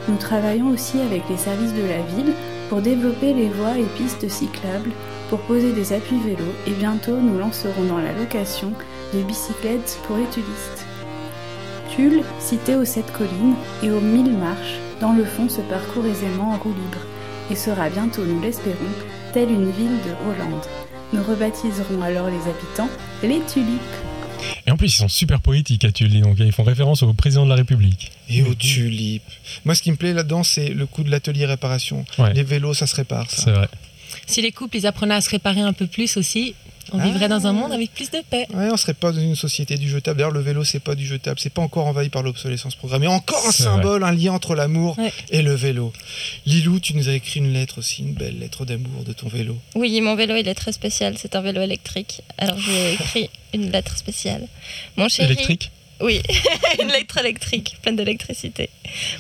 Nous 0.07 0.17
travaillons 0.17 0.69
aussi 0.69 0.99
avec 1.01 1.23
les 1.27 1.37
services 1.37 1.73
de 1.73 1.87
la 1.87 2.01
ville 2.15 2.33
pour 2.69 2.81
développer 2.81 3.33
les 3.33 3.49
voies 3.49 3.79
et 3.79 3.85
pistes 3.97 4.29
cyclables, 4.29 4.91
pour 5.29 5.39
poser 5.39 5.71
des 5.71 5.91
appuis 5.91 6.19
vélos 6.19 6.53
et 6.67 6.71
bientôt 6.71 7.17
nous 7.17 7.39
lancerons 7.39 7.85
dans 7.87 7.97
la 7.97 8.13
location 8.13 8.71
de 9.13 9.23
bicyclettes 9.23 9.99
pour 10.05 10.17
les 10.17 10.25
tulistes. 10.25 10.85
Tulle, 11.89 12.23
cité 12.39 12.75
aux 12.75 12.85
sept 12.85 13.11
collines 13.11 13.55
et 13.81 13.89
aux 13.89 14.01
mille 14.01 14.37
marches, 14.37 14.79
dans 15.01 15.13
le 15.13 15.25
fond 15.25 15.49
se 15.49 15.61
parcourt 15.61 16.05
aisément 16.05 16.51
en 16.51 16.57
roue 16.57 16.69
libre 16.69 17.05
et 17.49 17.55
sera 17.55 17.89
bientôt, 17.89 18.23
nous 18.23 18.39
l'espérons, 18.41 18.75
telle 19.33 19.49
une 19.49 19.71
ville 19.71 19.97
de 20.05 20.29
Hollande. 20.29 20.65
Nous 21.13 21.23
rebaptiserons 21.23 22.01
alors 22.01 22.27
les 22.27 22.41
habitants 22.41 22.89
les 23.23 23.41
tulipes. 23.51 23.81
Et 24.65 24.71
en 24.71 24.77
plus, 24.77 24.87
ils 24.87 24.97
sont 24.97 25.09
super 25.09 25.41
poétiques 25.41 25.83
à 25.83 25.91
Tully, 25.91 26.21
donc 26.21 26.37
ils 26.39 26.51
font 26.51 26.63
référence 26.63 27.03
au 27.03 27.13
président 27.13 27.43
de 27.43 27.49
la 27.49 27.55
République. 27.55 28.11
Et 28.29 28.41
aux 28.43 28.53
tulipes. 28.53 29.23
Moi, 29.65 29.75
ce 29.75 29.81
qui 29.81 29.91
me 29.91 29.97
plaît 29.97 30.13
là-dedans, 30.13 30.43
c'est 30.43 30.69
le 30.69 30.85
coup 30.85 31.03
de 31.03 31.11
l'atelier 31.11 31.45
réparation. 31.45 32.05
Ouais. 32.17 32.33
Les 32.33 32.43
vélos, 32.43 32.73
ça 32.73 32.87
se 32.87 32.95
répare, 32.95 33.29
ça. 33.29 33.43
C'est 33.43 33.51
vrai. 33.51 33.67
Si 34.25 34.41
les 34.41 34.51
couples 34.51 34.77
ils 34.77 34.87
apprenaient 34.87 35.15
à 35.15 35.21
se 35.21 35.29
réparer 35.29 35.61
un 35.61 35.73
peu 35.73 35.87
plus 35.87 36.17
aussi, 36.17 36.55
on 36.93 36.99
Ah. 36.99 37.03
vivrait 37.05 37.27
dans 37.27 37.45
un 37.47 37.53
monde 37.53 37.71
avec 37.71 37.93
plus 37.93 38.09
de 38.11 38.19
paix. 38.29 38.47
Ouais, 38.53 38.69
on 38.71 38.77
serait 38.77 38.93
pas 38.93 39.11
dans 39.11 39.19
une 39.19 39.35
société 39.35 39.77
du 39.77 39.89
jetable. 39.89 40.17
D'ailleurs, 40.19 40.31
le 40.33 40.39
vélo, 40.41 40.63
c'est 40.63 40.79
pas 40.79 40.95
du 40.95 41.05
jetable. 41.05 41.39
C'est 41.39 41.51
pas 41.53 41.61
encore 41.61 41.87
envahi 41.87 42.09
par 42.09 42.23
l'obsolescence 42.23 42.75
programmée. 42.75 43.07
Encore 43.07 43.45
un 43.47 43.51
symbole, 43.51 44.03
un 44.03 44.11
lien 44.11 44.33
entre 44.33 44.55
l'amour 44.55 44.97
Ouais. 44.97 45.11
et 45.29 45.41
le 45.41 45.53
vélo. 45.53 45.93
Lilou, 46.45 46.79
tu 46.79 46.95
nous 46.95 47.09
as 47.09 47.13
écrit 47.13 47.39
une 47.39 47.51
lettre 47.53 47.79
aussi, 47.79 48.01
une 48.01 48.13
belle 48.13 48.39
lettre 48.39 48.65
d'amour 48.65 49.03
de 49.03 49.13
ton 49.13 49.27
vélo. 49.27 49.57
Oui, 49.75 49.99
mon 50.01 50.15
vélo, 50.15 50.35
il 50.35 50.47
est 50.47 50.55
très 50.55 50.71
spécial. 50.71 51.15
C'est 51.17 51.35
un 51.35 51.41
vélo 51.41 51.61
électrique. 51.61 52.21
Alors, 52.37 52.57
j'ai 52.59 52.93
écrit 52.93 53.29
une 53.53 53.71
lettre 53.71 53.97
spéciale. 53.97 54.47
Mon 54.97 55.07
chéri. 55.09 55.31
Électrique 55.33 55.71
Oui, 56.01 56.21
une 56.81 56.87
lettre 56.87 57.17
électrique, 57.17 57.75
pleine 57.81 57.97
d'électricité. 57.97 58.69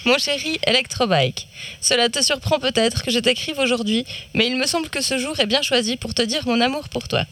Mon 0.05 0.17
chéri 0.17 0.59
Electrobike, 0.65 1.47
cela 1.81 2.07
te 2.07 2.23
surprend 2.23 2.57
peut-être 2.57 3.03
que 3.03 3.11
je 3.11 3.19
t'écrive 3.19 3.59
aujourd'hui, 3.59 4.05
mais 4.33 4.47
il 4.47 4.55
me 4.55 4.65
semble 4.65 4.89
que 4.89 5.01
ce 5.01 5.17
jour 5.17 5.37
est 5.41 5.45
bien 5.45 5.61
choisi 5.61 5.97
pour 5.97 6.13
te 6.13 6.21
dire 6.21 6.47
mon 6.47 6.61
amour 6.61 6.87
pour 6.87 7.09
toi. 7.09 7.25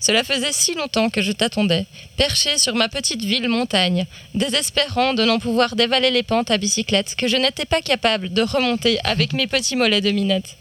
Cela 0.00 0.22
faisait 0.22 0.52
si 0.52 0.74
longtemps 0.74 1.08
que 1.08 1.22
je 1.22 1.32
t'attendais, 1.32 1.86
perché 2.18 2.58
sur 2.58 2.74
ma 2.74 2.90
petite 2.90 3.24
ville 3.24 3.48
montagne, 3.48 4.04
désespérant 4.34 5.14
de 5.14 5.24
n'en 5.24 5.38
pouvoir 5.38 5.76
dévaler 5.76 6.10
les 6.10 6.22
pentes 6.22 6.50
à 6.50 6.58
bicyclette 6.58 7.14
que 7.16 7.26
je 7.26 7.38
n'étais 7.38 7.64
pas 7.64 7.80
capable 7.80 8.30
de 8.30 8.42
remonter 8.42 8.98
avec 9.04 9.32
mes 9.32 9.46
petits 9.46 9.76
mollets 9.76 10.02
de 10.02 10.10
minette. 10.10 10.56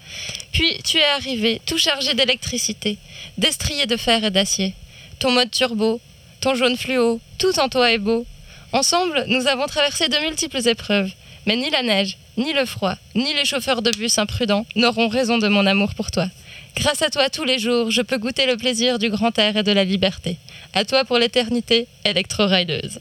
Puis 0.54 0.78
tu 0.86 0.98
es 0.98 1.06
arrivé, 1.18 1.60
tout 1.66 1.78
chargé 1.78 2.14
d'électricité, 2.14 2.98
destrier 3.38 3.86
de 3.86 3.98
fer 3.98 4.24
et 4.24 4.32
d'acier. 4.32 4.74
Ton 5.20 5.32
mode 5.32 5.52
turbo, 5.52 6.00
ton 6.42 6.56
jaune 6.56 6.78
fluo, 6.78 7.20
tout 7.38 7.60
en 7.60 7.70
toi 7.70 7.92
est 7.92 7.98
beau. 7.98 8.26
Ensemble, 8.72 9.26
nous 9.28 9.48
avons 9.48 9.68
traversé 9.68 10.10
de 10.10 10.18
multiples 10.18 10.68
épreuves, 10.68 11.12
mais 11.46 11.56
ni 11.56 11.70
la 11.70 11.82
neige, 11.82 12.18
ni 12.38 12.54
le 12.54 12.66
froid, 12.66 12.96
ni 13.16 13.34
les 13.34 13.46
chauffeurs 13.46 13.82
de 13.82 13.92
bus 13.92 14.18
imprudents 14.18 14.66
n'auront 14.76 15.08
raison 15.08 15.38
de 15.38 15.48
mon 15.48 15.66
amour 15.66 15.94
pour 15.96 16.12
toi. 16.12 16.28
Grâce 16.76 17.02
à 17.02 17.10
toi, 17.10 17.30
tous 17.30 17.44
les 17.44 17.60
jours, 17.60 17.92
je 17.92 18.02
peux 18.02 18.18
goûter 18.18 18.46
le 18.46 18.58
plaisir 18.58 19.00
du 19.00 19.10
grand 19.10 19.38
air 19.38 19.58
et 19.58 19.64
de 19.64 19.72
la 19.72 19.84
liberté. 19.84 20.38
À 20.74 20.86
toi 20.86 21.04
pour 21.04 21.18
l'éternité, 21.18 21.88
électro-rideuse. 22.06 23.00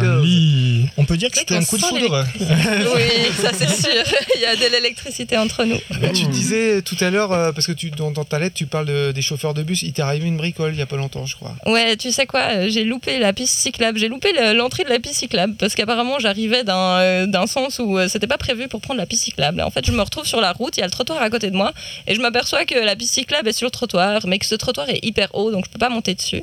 Joli. 0.00 0.67
On 0.96 1.04
peut 1.04 1.16
dire 1.16 1.30
que 1.30 1.36
C'est 1.36 1.40
c'était 1.42 1.56
un 1.56 1.64
coup 1.64 1.76
de 1.78 1.82
foudre. 1.82 2.24
Oui, 2.94 3.32
ça 3.40 3.50
c'est 3.52 3.68
sûr. 3.68 4.02
Il 4.36 4.40
y 4.40 4.44
a 4.46 4.56
de 4.56 4.72
l'électricité 4.72 5.36
entre 5.36 5.64
nous. 5.64 5.78
Mais 6.00 6.12
tu 6.12 6.26
disais 6.26 6.82
tout 6.82 6.96
à 7.00 7.10
l'heure, 7.10 7.32
euh, 7.32 7.52
parce 7.52 7.66
que 7.66 7.72
tu, 7.72 7.90
dans, 7.90 8.10
dans 8.10 8.24
ta 8.24 8.38
lettre, 8.38 8.54
tu 8.54 8.66
parles 8.66 8.86
de- 8.86 9.12
des 9.12 9.22
chauffeurs 9.22 9.54
de 9.54 9.62
bus. 9.62 9.82
Il 9.82 9.92
t'est 9.92 10.02
arrivé 10.02 10.26
une 10.26 10.36
bricole 10.36 10.72
il 10.72 10.78
y 10.78 10.82
a 10.82 10.86
pas 10.86 10.96
longtemps, 10.96 11.26
je 11.26 11.36
crois. 11.36 11.54
Ouais, 11.66 11.96
tu 11.96 12.10
sais 12.12 12.26
quoi, 12.26 12.40
euh, 12.52 12.66
j'ai 12.70 12.84
loupé 12.84 13.18
la 13.18 13.32
piste 13.32 13.58
cyclable, 13.58 13.98
j'ai 13.98 14.08
loupé 14.08 14.32
le- 14.32 14.52
l'entrée 14.54 14.84
de 14.84 14.88
la 14.88 14.98
piste 14.98 15.16
cyclable 15.16 15.54
parce 15.58 15.74
qu'apparemment 15.74 16.18
j'arrivais 16.18 16.64
d'un 16.64 16.98
euh, 16.98 17.26
d'un 17.26 17.46
sens 17.46 17.78
où 17.78 17.98
c'était 18.08 18.26
pas 18.26 18.38
prévu 18.38 18.68
pour 18.68 18.80
prendre 18.80 18.98
la 19.00 19.06
piste 19.06 19.24
cyclable. 19.24 19.60
En 19.62 19.70
fait, 19.70 19.84
je 19.86 19.92
me 19.92 20.00
retrouve 20.02 20.26
sur 20.26 20.40
la 20.40 20.52
route, 20.52 20.76
il 20.76 20.80
y 20.80 20.82
a 20.82 20.86
le 20.86 20.90
trottoir 20.92 21.20
à 21.22 21.30
côté 21.30 21.50
de 21.50 21.56
moi 21.56 21.72
et 22.06 22.14
je 22.14 22.20
m'aperçois 22.20 22.64
que 22.64 22.74
la 22.74 22.96
piste 22.96 23.14
cyclable 23.14 23.48
est 23.48 23.52
sur 23.52 23.66
le 23.66 23.70
trottoir, 23.70 24.26
mais 24.26 24.38
que 24.38 24.46
ce 24.46 24.54
trottoir 24.54 24.88
est 24.88 25.04
hyper 25.04 25.28
haut 25.34 25.50
donc 25.50 25.64
je 25.66 25.70
peux 25.70 25.78
pas 25.78 25.88
monter 25.90 26.14
dessus. 26.14 26.42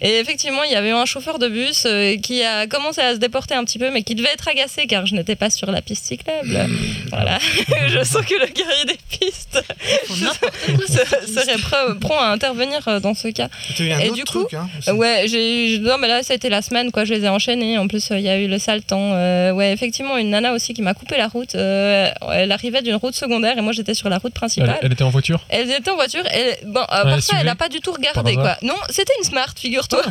Et 0.00 0.18
effectivement, 0.18 0.62
il 0.64 0.72
y 0.72 0.76
avait 0.76 0.90
un 0.90 1.04
chauffeur 1.06 1.38
de 1.38 1.48
bus 1.48 1.86
qui 2.22 2.42
a 2.42 2.66
commencé 2.66 3.00
à 3.00 3.14
se 3.14 3.18
déporter 3.18 3.54
un 3.54 3.64
petit 3.64 3.78
peu, 3.78 3.79
mais 3.92 4.02
qui 4.02 4.14
devait 4.14 4.32
être 4.32 4.48
agacé 4.48 4.86
car 4.86 5.06
je 5.06 5.14
n'étais 5.14 5.36
pas 5.36 5.50
sur 5.50 5.70
la 5.70 5.80
piste 5.82 6.04
cyclable. 6.06 6.68
Voilà, 7.10 7.38
je 7.88 8.02
sens 8.04 8.24
que 8.26 8.34
le 8.34 8.46
guerrier 8.46 8.84
des 8.86 8.98
pistes 9.18 9.62
se- 10.08 11.32
serait 11.32 11.56
prêt- 11.56 11.98
prompt 11.98 12.18
à 12.18 12.30
intervenir 12.30 12.86
euh, 12.88 13.00
dans 13.00 13.14
ce 13.14 13.28
cas. 13.28 13.48
Tu 13.76 13.82
as 13.84 13.86
eu 13.86 13.92
un 13.92 13.98
Et 14.00 14.06
autre 14.08 14.14
du 14.16 14.24
coup, 14.24 14.44
truc, 14.44 14.54
hein. 14.54 14.68
Ouais, 14.94 15.24
j'ai 15.28 15.78
non 15.80 15.98
mais 15.98 16.08
là 16.08 16.22
ça 16.22 16.32
a 16.32 16.36
été 16.36 16.48
la 16.48 16.62
semaine 16.62 16.90
quoi, 16.90 17.04
je 17.04 17.14
les 17.14 17.24
ai 17.24 17.28
enchaînés. 17.28 17.78
En 17.78 17.88
plus 17.88 18.10
euh, 18.10 18.18
il 18.18 18.24
y 18.24 18.28
a 18.28 18.36
eu 18.38 18.46
le 18.48 18.58
sale 18.58 18.82
temps. 18.82 19.12
Euh, 19.14 19.52
ouais, 19.52 19.72
effectivement 19.72 20.16
une 20.16 20.30
nana 20.30 20.52
aussi 20.52 20.74
qui 20.74 20.82
m'a 20.82 20.94
coupé 20.94 21.16
la 21.16 21.28
route. 21.28 21.54
Euh, 21.54 22.08
elle 22.32 22.52
arrivait 22.52 22.82
d'une 22.82 22.96
route 22.96 23.14
secondaire 23.14 23.56
et 23.58 23.60
moi 23.60 23.72
j'étais 23.72 23.94
sur 23.94 24.08
la 24.08 24.18
route 24.18 24.34
principale. 24.34 24.78
elle 24.82 24.92
était 24.92 25.04
en 25.04 25.10
voiture? 25.10 25.40
Elle 25.48 25.70
était 25.70 25.90
en 25.90 25.94
voiture. 25.96 26.22
Elle, 26.30 26.56
bon, 26.66 26.80
euh, 26.80 26.84
elle 27.04 27.10
parfois 27.10 27.38
elle 27.40 27.48
a 27.48 27.54
pas 27.54 27.68
du 27.68 27.80
tout 27.80 27.92
regardé 27.92 28.34
quoi. 28.34 28.56
Non, 28.62 28.74
c'était 28.90 29.12
une 29.18 29.24
smart, 29.24 29.52
figure-toi. 29.56 30.02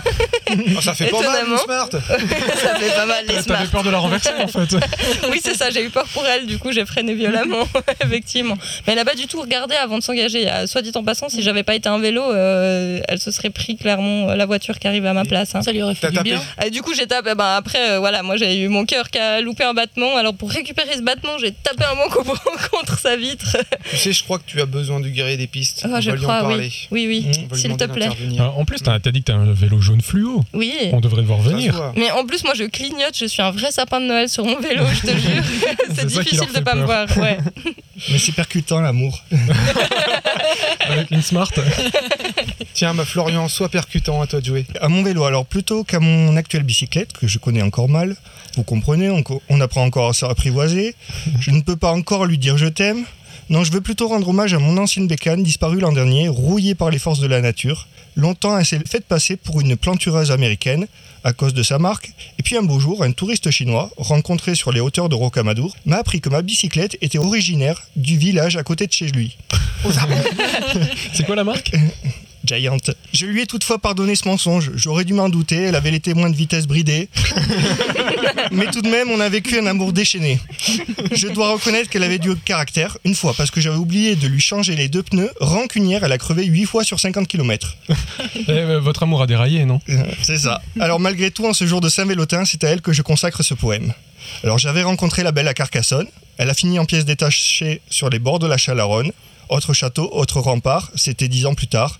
Oh, 0.78 0.82
ça 0.82 0.94
fait 0.94 1.08
pas 1.08 1.22
mal, 1.22 1.46
une 1.48 1.54
étonnamment. 1.54 1.58
smart. 1.58 1.90
ça 2.62 2.76
fait 2.76 2.96
pas 2.96 3.06
mal 3.06 3.26
les 3.28 3.42
smart. 3.42 3.59
T'avais 3.60 3.70
peur 3.72 3.84
de 3.84 3.90
la 3.90 3.98
renverser 4.00 4.30
en 4.42 4.48
fait. 4.48 4.76
Oui, 5.32 5.40
c'est 5.44 5.56
ça, 5.56 5.70
j'ai 5.70 5.84
eu 5.86 5.90
peur 5.90 6.06
pour 6.14 6.26
elle, 6.26 6.46
du 6.46 6.58
coup 6.58 6.72
j'ai 6.72 6.86
freiné 6.86 7.14
violemment, 7.14 7.68
effectivement. 8.06 8.58
Mais 8.88 8.94
elle 8.94 9.00
a 9.00 9.06
pas 9.06 9.16
du 9.16 9.28
tout 9.28 9.42
regardé 9.42 9.76
avant 9.76 9.98
de 9.98 10.04
s'engager. 10.04 10.50
Euh, 10.50 10.66
Soit 10.68 10.82
dit 10.82 10.92
en 10.96 11.04
passant, 11.04 11.30
si 11.30 11.42
j'avais 11.42 11.64
pas 11.64 11.76
été 11.76 11.90
un 11.90 12.00
vélo, 12.00 12.22
euh, 12.24 13.00
elle 13.08 13.20
se 13.20 13.32
serait 13.32 13.50
pris 13.50 13.76
clairement 13.78 14.30
euh, 14.30 14.36
la 14.36 14.46
voiture 14.46 14.80
qui 14.80 14.88
arrive 14.88 15.06
à 15.06 15.14
ma 15.14 15.26
place. 15.26 15.56
hein. 15.56 15.62
Ça 15.62 15.72
lui 15.72 15.82
aurait 15.82 15.96
fait 15.96 16.10
du 16.10 16.16
tapé 16.18 16.32
bien. 16.32 16.42
Et 16.66 16.70
du 16.70 16.82
coup, 16.82 16.94
j'ai 16.94 17.08
tapé. 17.08 17.34
Ben, 17.36 17.56
après, 17.56 17.92
euh, 17.92 18.00
voilà, 18.00 18.24
moi 18.24 18.38
j'ai 18.38 18.60
eu 18.62 18.68
mon 18.70 18.86
cœur 18.86 19.10
qui 19.10 19.18
a 19.20 19.42
loupé 19.42 19.64
un 19.64 19.74
battement. 19.74 20.16
Alors 20.18 20.34
pour 20.34 20.50
récupérer 20.52 20.96
ce 20.96 21.02
battement, 21.02 21.38
j'ai 21.40 21.52
tapé 21.52 21.84
un 21.92 21.96
manque 21.96 22.14
contre 22.72 22.98
sa 23.00 23.16
vitre. 23.16 23.58
Tu 23.92 23.98
sais, 23.98 24.14
je 24.14 24.24
crois 24.24 24.38
que 24.40 24.44
tu 24.46 24.62
as 24.62 24.66
besoin 24.66 25.00
du 25.00 25.12
guerrier 25.12 25.38
des 25.38 25.48
pistes. 25.48 25.82
Ah, 25.86 25.90
On 25.96 26.02
je 26.02 26.10
va 26.12 26.16
lui 26.16 26.24
crois, 26.24 26.36
en 26.44 26.48
oui. 26.48 26.54
parler. 26.54 26.72
Oui, 26.92 27.06
oui, 27.08 27.22
va 27.50 27.56
lui 27.56 27.62
s'il 27.62 27.78
te 27.78 27.84
plaît. 27.86 28.10
Ah, 28.40 28.52
en 28.56 28.66
plus, 28.66 28.80
t'as 28.82 29.00
dit 29.00 29.20
que 29.22 29.26
t'as 29.32 29.36
un 29.36 29.52
vélo 29.52 29.80
jaune 29.82 30.02
fluo. 30.02 30.44
Oui. 30.54 30.74
On 30.94 31.00
devrait 31.00 31.22
devoir 31.22 31.40
venir. 31.40 31.92
Mais 31.96 32.12
en 32.12 32.26
plus, 32.26 32.44
moi 32.44 32.54
je 32.56 32.64
clignote, 32.66 33.18
je 33.18 33.26
suis 33.26 33.42
un 33.42 33.49
vrai 33.52 33.72
sapin 33.72 34.00
de 34.02 34.06
Noël 34.06 34.30
sur 34.30 34.46
mon 34.46 34.60
vélo, 34.60 34.84
je 34.94 35.02
te 35.02 35.18
jure. 35.18 35.44
C'est 35.96 36.06
difficile 36.06 36.52
de 36.54 36.60
pas 36.60 36.76
me 36.76 36.86
voir. 36.86 37.08
Ouais. 37.18 37.38
Mais 38.12 38.18
c'est 38.18 38.32
percutant 38.32 38.80
l'amour. 38.80 39.22
Avec 40.90 41.12
une 41.12 41.22
smart. 41.22 41.52
Tiens, 42.74 42.94
ma 42.94 43.04
Florian, 43.04 43.50
sois 43.50 43.68
percutant 43.68 44.22
à 44.22 44.28
toi 44.28 44.40
de 44.40 44.46
jouer. 44.46 44.66
À 44.80 44.88
mon 44.88 45.04
vélo, 45.04 45.26
alors 45.26 45.46
plutôt 45.46 45.84
qu'à 45.84 46.00
mon 46.00 46.38
actuelle 46.38 46.64
bicyclette, 46.64 47.12
que 47.14 47.28
je 47.28 47.40
connais 47.40 47.62
encore 47.62 47.90
mal, 47.90 48.16
vous 48.56 48.64
comprenez, 48.64 49.10
on, 49.10 49.24
on 49.50 49.62
apprend 49.62 49.84
encore 49.84 50.10
à 50.10 50.14
s'apprivoiser, 50.14 50.96
je 51.42 51.52
ne 51.52 51.62
peux 51.62 51.76
pas 51.76 51.92
encore 51.92 52.26
lui 52.26 52.38
dire 52.38 52.58
je 52.58 52.68
t'aime. 52.68 53.04
Non, 53.50 53.64
je 53.64 53.72
veux 53.72 53.82
plutôt 53.82 54.08
rendre 54.08 54.30
hommage 54.30 54.54
à 54.54 54.60
mon 54.60 54.78
ancienne 54.78 55.08
bécane 55.08 55.42
disparue 55.44 55.80
l'an 55.80 55.92
dernier, 55.92 56.30
rouillée 56.30 56.76
par 56.76 56.92
les 56.92 57.00
forces 57.00 57.20
de 57.20 57.28
la 57.28 57.42
nature. 57.42 57.88
Longtemps, 58.16 58.58
elle 58.58 58.66
s'est 58.66 58.82
faite 58.88 59.06
passer 59.06 59.38
pour 59.38 59.62
une 59.62 59.78
plantureuse 59.78 60.32
américaine 60.32 60.88
à 61.24 61.34
cause 61.34 61.54
de 61.54 61.64
sa 61.64 61.80
marque. 61.80 62.12
Et 62.38 62.44
puis 62.44 62.58
un 62.58 62.64
beau 62.64 62.80
jour, 62.80 63.04
un 63.04 63.12
touriste 63.12 63.52
chinois, 63.52 63.90
rencontré 63.98 64.56
sur 64.56 64.72
les 64.72 64.80
hauteurs 64.80 65.10
de 65.10 65.16
Rocamadour, 65.16 65.76
m'a 65.86 65.98
appris 65.98 66.22
que 66.22 66.30
ma 66.30 66.42
bicyclette 66.42 66.98
était 67.02 67.18
originaire 67.18 67.82
du 67.96 68.18
village 68.18 68.58
à 68.58 68.64
côté 68.64 68.88
de 68.88 68.94
chez 68.94 69.08
lui. 69.08 69.38
C'est 71.14 71.26
quoi 71.26 71.36
la 71.36 71.44
marque? 71.44 71.72
Giant. 72.56 72.78
Je 73.14 73.26
lui 73.26 73.42
ai 73.42 73.46
toutefois 73.46 73.80
pardonné 73.80 74.16
ce 74.16 74.28
mensonge. 74.28 74.72
J'aurais 74.76 75.06
dû 75.06 75.14
m'en 75.14 75.30
douter, 75.30 75.64
elle 75.64 75.76
avait 75.76 75.92
les 75.92 76.00
témoins 76.00 76.30
de 76.30 76.36
vitesse 76.36 76.66
bridés. 76.68 77.10
Mais 78.52 78.66
tout 78.68 78.82
de 78.82 78.90
même, 78.90 79.10
on 79.12 79.20
a 79.20 79.30
vécu 79.30 79.60
un 79.60 79.66
amour 79.68 79.94
déchaîné. 79.94 80.40
Je 81.12 81.28
dois 81.28 81.54
reconnaître 81.54 81.90
qu'elle 81.90 82.04
avait 82.04 82.18
du 82.18 82.36
caractère, 82.36 82.98
une 83.06 83.16
fois, 83.16 83.34
parce 83.38 83.52
que 83.52 83.62
j'avais 83.62 83.78
oublié 83.78 84.16
de 84.16 84.28
lui 84.28 84.42
changer 84.42 84.76
les 84.76 84.90
deux 84.90 85.04
pneus. 85.04 85.30
Rancunière, 85.40 86.04
elle 86.04 86.12
a 86.12 86.18
crevé 86.18 86.46
8 86.46 86.66
fois 86.66 86.84
sur 86.84 87.00
50 87.00 87.28
km. 87.28 87.76
Eh, 88.48 88.52
euh, 88.52 88.80
Votre 88.80 89.04
amour 89.04 89.22
a 89.22 89.28
déraillé, 89.28 89.66
non? 89.66 89.80
C'est 90.24 90.38
ça. 90.38 90.62
Alors 90.80 91.00
malgré 91.00 91.30
tout, 91.30 91.46
en 91.46 91.54
ce 91.54 91.66
jour 91.66 91.82
de 91.82 91.90
Saint-Vélotin, 91.90 92.46
c'est 92.46 92.64
à 92.64 92.70
elle 92.70 92.82
que 92.82 92.94
je 92.94 93.02
consacre 93.02 93.44
ce 93.44 93.54
poème. 93.54 93.94
Alors 94.44 94.58
j'avais 94.58 94.84
rencontré 94.84 95.24
la 95.24 95.32
belle 95.32 95.48
à 95.48 95.54
Carcassonne. 95.54 96.08
Elle 96.38 96.50
a 96.50 96.54
fini 96.54 96.80
en 96.80 96.86
pièces 96.86 97.06
détachées 97.06 97.82
sur 97.90 98.10
les 98.10 98.20
bords 98.20 98.40
de 98.40 98.48
la 98.48 98.58
Chalaronne. 98.58 99.12
Autre 99.50 99.74
château, 99.74 100.10
autre 100.14 100.40
rempart, 100.40 100.92
c'était 100.96 101.28
dix 101.28 101.46
ans 101.46 101.56
plus 101.56 101.68
tard. 101.68 102.00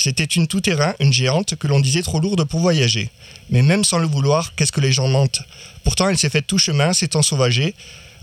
C'était 0.00 0.24
une 0.24 0.46
tout-terrain, 0.46 0.94
une 0.98 1.12
géante, 1.12 1.56
que 1.56 1.66
l'on 1.66 1.78
disait 1.78 2.00
trop 2.00 2.20
lourde 2.20 2.44
pour 2.44 2.60
voyager. 2.60 3.10
Mais 3.50 3.60
même 3.60 3.84
sans 3.84 3.98
le 3.98 4.06
vouloir, 4.06 4.54
qu'est-ce 4.54 4.72
que 4.72 4.80
les 4.80 4.92
gens 4.92 5.08
mentent? 5.08 5.42
Pourtant, 5.84 6.08
elle 6.08 6.16
s'est 6.16 6.30
faite 6.30 6.46
tout 6.46 6.56
chemin, 6.56 6.94
s'est 6.94 7.16
ensauvagée. 7.16 7.74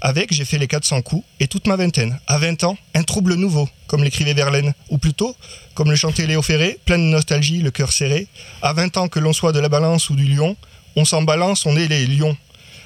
Avec, 0.02 0.34
j'ai 0.34 0.44
fait 0.44 0.58
les 0.58 0.68
400 0.68 1.04
coups, 1.04 1.24
et 1.40 1.48
toute 1.48 1.68
ma 1.68 1.76
vingtaine. 1.76 2.20
À 2.26 2.40
20 2.40 2.64
ans, 2.64 2.80
un 2.96 3.04
trouble 3.04 3.36
nouveau, 3.36 3.70
comme 3.86 4.04
l'écrivait 4.04 4.34
Verlaine. 4.34 4.74
Ou 4.90 4.98
plutôt, 4.98 5.36
comme 5.76 5.92
le 5.92 5.96
chantait 5.96 6.26
Léo 6.26 6.42
Ferré, 6.42 6.80
plein 6.86 6.98
de 6.98 7.04
nostalgie, 7.04 7.60
le 7.60 7.70
cœur 7.70 7.94
serré. 7.94 8.26
À 8.64 8.74
20 8.74 8.98
ans, 8.98 9.08
que 9.08 9.20
l'on 9.20 9.34
soit 9.34 9.52
de 9.52 9.60
la 9.60 9.70
balance 9.70 10.10
ou 10.10 10.16
du 10.16 10.26
lion, 10.26 10.58
on 10.96 11.06
s'en 11.06 11.22
balance, 11.22 11.68
on 11.68 11.78
est 11.78 11.88
les 11.88 12.08
lions. 12.08 12.36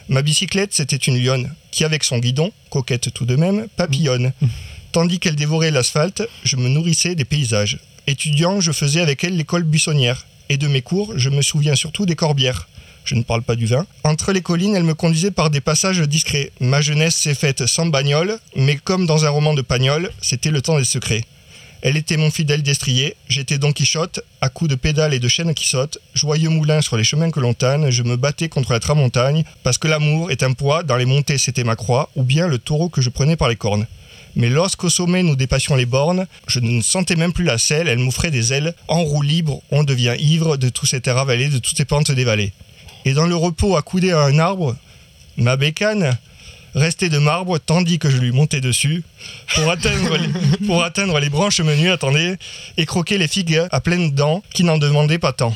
Ma 0.09 0.21
bicyclette, 0.21 0.73
c'était 0.73 0.97
une 0.97 1.17
lionne, 1.17 1.53
qui 1.71 1.85
avec 1.85 2.03
son 2.03 2.17
guidon, 2.17 2.51
coquette 2.69 3.13
tout 3.13 3.25
de 3.25 3.37
même, 3.37 3.69
papillonne. 3.77 4.33
Tandis 4.91 5.19
qu'elle 5.19 5.37
dévorait 5.37 5.71
l'asphalte, 5.71 6.23
je 6.43 6.57
me 6.57 6.67
nourrissais 6.67 7.15
des 7.15 7.23
paysages. 7.23 7.79
Étudiant, 8.07 8.59
je 8.59 8.71
faisais 8.71 9.01
avec 9.01 9.23
elle 9.23 9.37
l'école 9.37 9.63
buissonnière. 9.63 10.25
Et 10.49 10.57
de 10.57 10.67
mes 10.67 10.81
cours, 10.81 11.13
je 11.15 11.29
me 11.29 11.41
souviens 11.41 11.75
surtout 11.75 12.05
des 12.05 12.15
corbières. 12.15 12.67
Je 13.05 13.15
ne 13.15 13.23
parle 13.23 13.41
pas 13.41 13.55
du 13.55 13.65
vin. 13.65 13.85
Entre 14.03 14.31
les 14.31 14.41
collines, 14.41 14.75
elle 14.75 14.83
me 14.83 14.93
conduisait 14.93 15.31
par 15.31 15.49
des 15.49 15.61
passages 15.61 16.01
discrets. 16.01 16.51
Ma 16.59 16.81
jeunesse 16.81 17.15
s'est 17.15 17.35
faite 17.35 17.65
sans 17.65 17.85
bagnole, 17.85 18.37
mais 18.55 18.75
comme 18.75 19.05
dans 19.05 19.25
un 19.25 19.29
roman 19.29 19.53
de 19.53 19.61
Pagnol, 19.61 20.11
c'était 20.21 20.51
le 20.51 20.61
temps 20.61 20.77
des 20.77 20.85
secrets. 20.85 21.23
Elle 21.83 21.97
était 21.97 22.17
mon 22.17 22.29
fidèle 22.29 22.61
destrier, 22.61 23.15
j'étais 23.27 23.57
Don 23.57 23.73
Quichotte, 23.73 24.19
à 24.39 24.49
coups 24.49 24.69
de 24.69 24.75
pédales 24.75 25.15
et 25.15 25.19
de 25.19 25.27
chaînes 25.27 25.55
qui 25.55 25.67
sautent, 25.67 25.97
joyeux 26.13 26.49
moulin 26.49 26.79
sur 26.81 26.95
les 26.95 27.03
chemins 27.03 27.31
que 27.31 27.39
l'on 27.39 27.55
tanne, 27.55 27.89
je 27.89 28.03
me 28.03 28.17
battais 28.17 28.49
contre 28.49 28.71
la 28.73 28.79
tramontagne, 28.79 29.43
parce 29.63 29.79
que 29.79 29.87
l'amour 29.87 30.29
est 30.29 30.43
un 30.43 30.53
poids, 30.53 30.83
dans 30.83 30.95
les 30.95 31.05
montées 31.05 31.39
c'était 31.39 31.63
ma 31.63 31.75
croix, 31.75 32.11
ou 32.15 32.21
bien 32.21 32.47
le 32.47 32.59
taureau 32.59 32.89
que 32.89 33.01
je 33.01 33.09
prenais 33.09 33.35
par 33.35 33.49
les 33.49 33.55
cornes. 33.55 33.87
Mais 34.35 34.49
lorsqu'au 34.49 34.89
sommet 34.89 35.23
nous 35.23 35.35
dépassions 35.35 35.75
les 35.75 35.85
bornes, 35.85 36.27
je 36.47 36.59
ne 36.59 36.81
sentais 36.81 37.15
même 37.15 37.33
plus 37.33 37.43
la 37.43 37.57
selle, 37.57 37.87
elle 37.87 37.99
m'offrait 37.99 38.31
des 38.31 38.53
ailes. 38.53 38.73
En 38.87 39.03
roue 39.03 39.21
libre, 39.21 39.61
on 39.71 39.83
devient 39.83 40.15
ivre 40.19 40.57
de 40.57 40.69
tous 40.69 40.85
ces 40.85 41.01
terres 41.01 41.17
avalées, 41.17 41.49
de 41.49 41.57
toutes 41.57 41.77
ces 41.77 41.85
pentes 41.85 42.11
dévalées. 42.11 42.53
Et 43.05 43.13
dans 43.13 43.27
le 43.27 43.35
repos 43.35 43.75
accoudé 43.75 44.11
à 44.11 44.21
un 44.21 44.39
arbre, 44.39 44.75
ma 45.37 45.57
bécane 45.57 46.17
restait 46.75 47.09
de 47.09 47.17
marbre 47.17 47.57
tandis 47.59 47.99
que 47.99 48.09
je 48.09 48.17
lui 48.17 48.31
montais 48.31 48.61
dessus 48.61 49.03
pour 50.65 50.83
atteindre 50.83 51.19
les 51.19 51.29
branches 51.29 51.59
menues, 51.59 51.91
attendez, 51.91 52.35
et 52.77 52.85
croquer 52.85 53.17
les 53.17 53.27
figues 53.27 53.61
à 53.71 53.81
pleines 53.81 54.11
dents 54.11 54.43
qui 54.53 54.63
n'en 54.63 54.77
demandaient 54.77 55.19
pas 55.19 55.33
tant. 55.33 55.55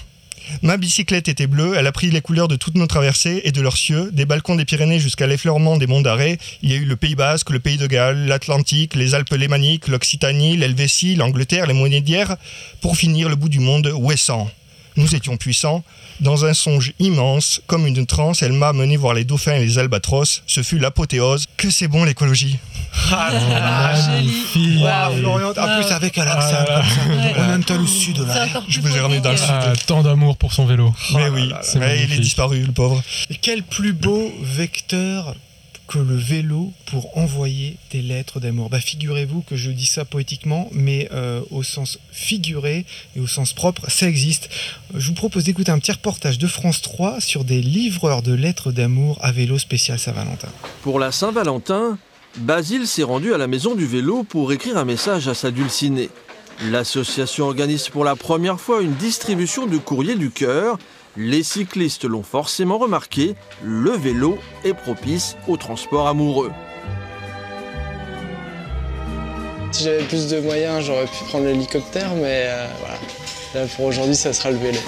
Ma 0.62 0.78
bicyclette 0.78 1.28
était 1.28 1.48
bleue, 1.48 1.74
elle 1.78 1.88
a 1.88 1.92
pris 1.92 2.10
les 2.12 2.22
couleurs 2.22 2.48
de 2.48 2.56
toutes 2.56 2.76
nos 2.76 2.88
traversées 2.88 3.42
et 3.44 3.52
de 3.52 3.62
leurs 3.62 3.78
cieux, 3.78 4.10
des 4.12 4.26
balcons 4.26 4.56
des 4.56 4.66
Pyrénées 4.66 5.00
jusqu'à 5.00 5.28
l'effleurement 5.28 5.78
des 5.78 5.88
monts 5.88 6.02
d'Arrée. 6.02 6.38
Il 6.62 6.72
y 6.72 6.74
a 6.74 6.78
eu 6.78 6.86
le 6.86 6.96
Pays 6.96 7.16
Basque, 7.16 7.50
le 7.50 7.60
Pays 7.60 7.78
de 7.78 7.88
Galles, 7.88 8.26
l'Atlantique, 8.26 8.96
les 8.96 9.16
Alpes 9.16 9.34
lémaniques, 9.34 9.88
l'Occitanie, 9.88 10.58
l'Helvétie, 10.58 11.16
l'Angleterre, 11.16 11.68
les 11.68 11.74
Monédières, 11.74 12.38
pour 12.82 12.98
finir 12.98 13.30
le 13.30 13.36
bout 13.36 13.50
du 13.50 13.60
monde, 13.60 13.92
Ouessant. 13.96 14.50
Nous 14.98 15.14
étions 15.16 15.36
puissants. 15.38 15.84
Dans 16.22 16.46
un 16.46 16.54
songe 16.54 16.94
immense, 17.00 17.62
comme 17.68 17.86
une 17.86 18.06
transe, 18.06 18.42
elle 18.42 18.54
m'a 18.54 18.72
mené 18.72 18.96
voir 18.96 19.14
les 19.14 19.26
dauphins 19.26 19.56
et 19.56 19.66
les 19.66 19.78
albatros. 19.78 20.42
Ce 20.48 20.64
fut 20.64 20.80
l'apothéose. 20.80 21.46
Que 21.58 21.70
c'est 21.70 21.88
bon 21.90 22.06
l'écologie. 22.06 22.58
Magnifique. 23.12 24.82
Ah, 24.86 25.10
Florian, 25.18 25.50
en 25.50 25.54
plus 25.82 25.92
avec 25.92 26.18
un 26.18 26.28
accent 26.28 26.56
Ah. 26.70 26.82
Ouais. 27.10 27.64
Temps 27.66 27.78
le 27.78 27.88
sud 27.88 28.18
là. 28.20 28.48
Je 28.70 28.80
vous 28.80 28.96
ai 28.96 29.00
ramené 29.00 29.20
dans 29.22 29.32
le 29.32 29.38
sud. 29.38 29.48
Ah, 29.50 29.74
tant 29.88 30.02
d'amour 30.04 30.38
pour 30.38 30.54
son 30.54 30.66
vélo. 30.66 30.94
Mais 31.14 31.30
oui, 31.30 31.52
c'est 31.62 31.80
Ouais, 31.80 32.04
il 32.04 32.14
est 32.14 32.20
disparu, 32.20 32.62
le 32.64 32.72
pauvre. 32.72 33.02
Et 33.30 33.36
quel 33.36 33.64
plus 33.64 33.94
beau 33.94 34.32
vecteur 34.42 35.36
que 35.88 36.00
le 36.00 36.16
vélo 36.16 36.72
pour 36.88 37.18
envoyer 37.18 37.78
des 37.92 38.02
lettres 38.02 38.40
d'amour. 38.40 38.70
Bah, 38.70 38.80
figurez-vous 38.80 39.42
que 39.42 39.56
je 39.56 39.72
dis 39.72 39.86
ça 39.86 40.06
poétiquement, 40.06 40.70
mais 40.72 41.10
euh, 41.12 41.42
au 41.52 41.64
sens 41.64 42.00
figuré 42.12 42.86
et 43.16 43.20
au 43.20 43.28
sens 43.28 43.54
propre, 43.54 43.90
ça 43.90 44.08
existe. 44.08 44.50
Je 44.94 45.08
vous 45.08 45.14
propose 45.14 45.44
d'écouter 45.44 45.72
un 45.72 45.80
petit 45.80 45.92
reportage 45.92 46.38
de 46.38 46.48
France 46.48 46.82
3 46.82 47.22
sur 47.22 47.44
des 47.44 47.62
livreurs 47.62 48.22
de 48.22 48.34
lettres 48.34 48.72
d'amour 48.72 49.18
à 49.22 49.32
vélo 49.32 49.58
spécial 49.58 50.00
Saint-Valentin. 50.00 50.50
Pour 50.82 51.00
la 51.00 51.12
Saint-Valentin, 51.12 51.98
Basile 52.38 52.86
s'est 52.86 53.04
rendu 53.04 53.34
à 53.34 53.38
la 53.38 53.48
maison 53.48 53.76
du 53.76 53.86
vélo 53.86 54.24
pour 54.24 54.52
écrire 54.52 54.78
un 54.78 54.86
message 54.86 55.28
à 55.28 55.34
sa 55.34 55.52
dulcinée. 55.52 56.10
L'association 56.64 57.46
organise 57.46 57.90
pour 57.90 58.04
la 58.04 58.16
première 58.16 58.60
fois 58.60 58.82
une 58.82 58.94
distribution 58.96 59.68
de 59.68 59.78
courrier 59.78 60.16
du 60.16 60.32
cœur. 60.32 60.78
Les 61.18 61.44
cyclistes 61.44 62.04
l'ont 62.04 62.24
forcément 62.24 62.78
remarqué, 62.78 63.36
le 63.64 63.92
vélo 63.92 64.38
est 64.66 64.74
propice 64.74 65.38
au 65.48 65.56
transport 65.56 66.08
amoureux. 66.10 66.52
Si 69.72 69.86
j'avais 69.86 70.04
plus 70.04 70.28
de 70.28 70.42
moyens, 70.42 70.84
j'aurais 70.86 71.06
pu 71.06 71.24
prendre 71.30 71.46
l'hélicoptère, 71.46 72.14
mais 72.16 72.46
euh, 72.48 72.68
voilà. 72.80 72.96
Là, 73.54 73.72
pour 73.76 73.86
aujourd'hui, 73.86 74.16
ça 74.16 74.34
sera 74.34 74.52
le 74.52 74.58
vélo. 74.58 74.80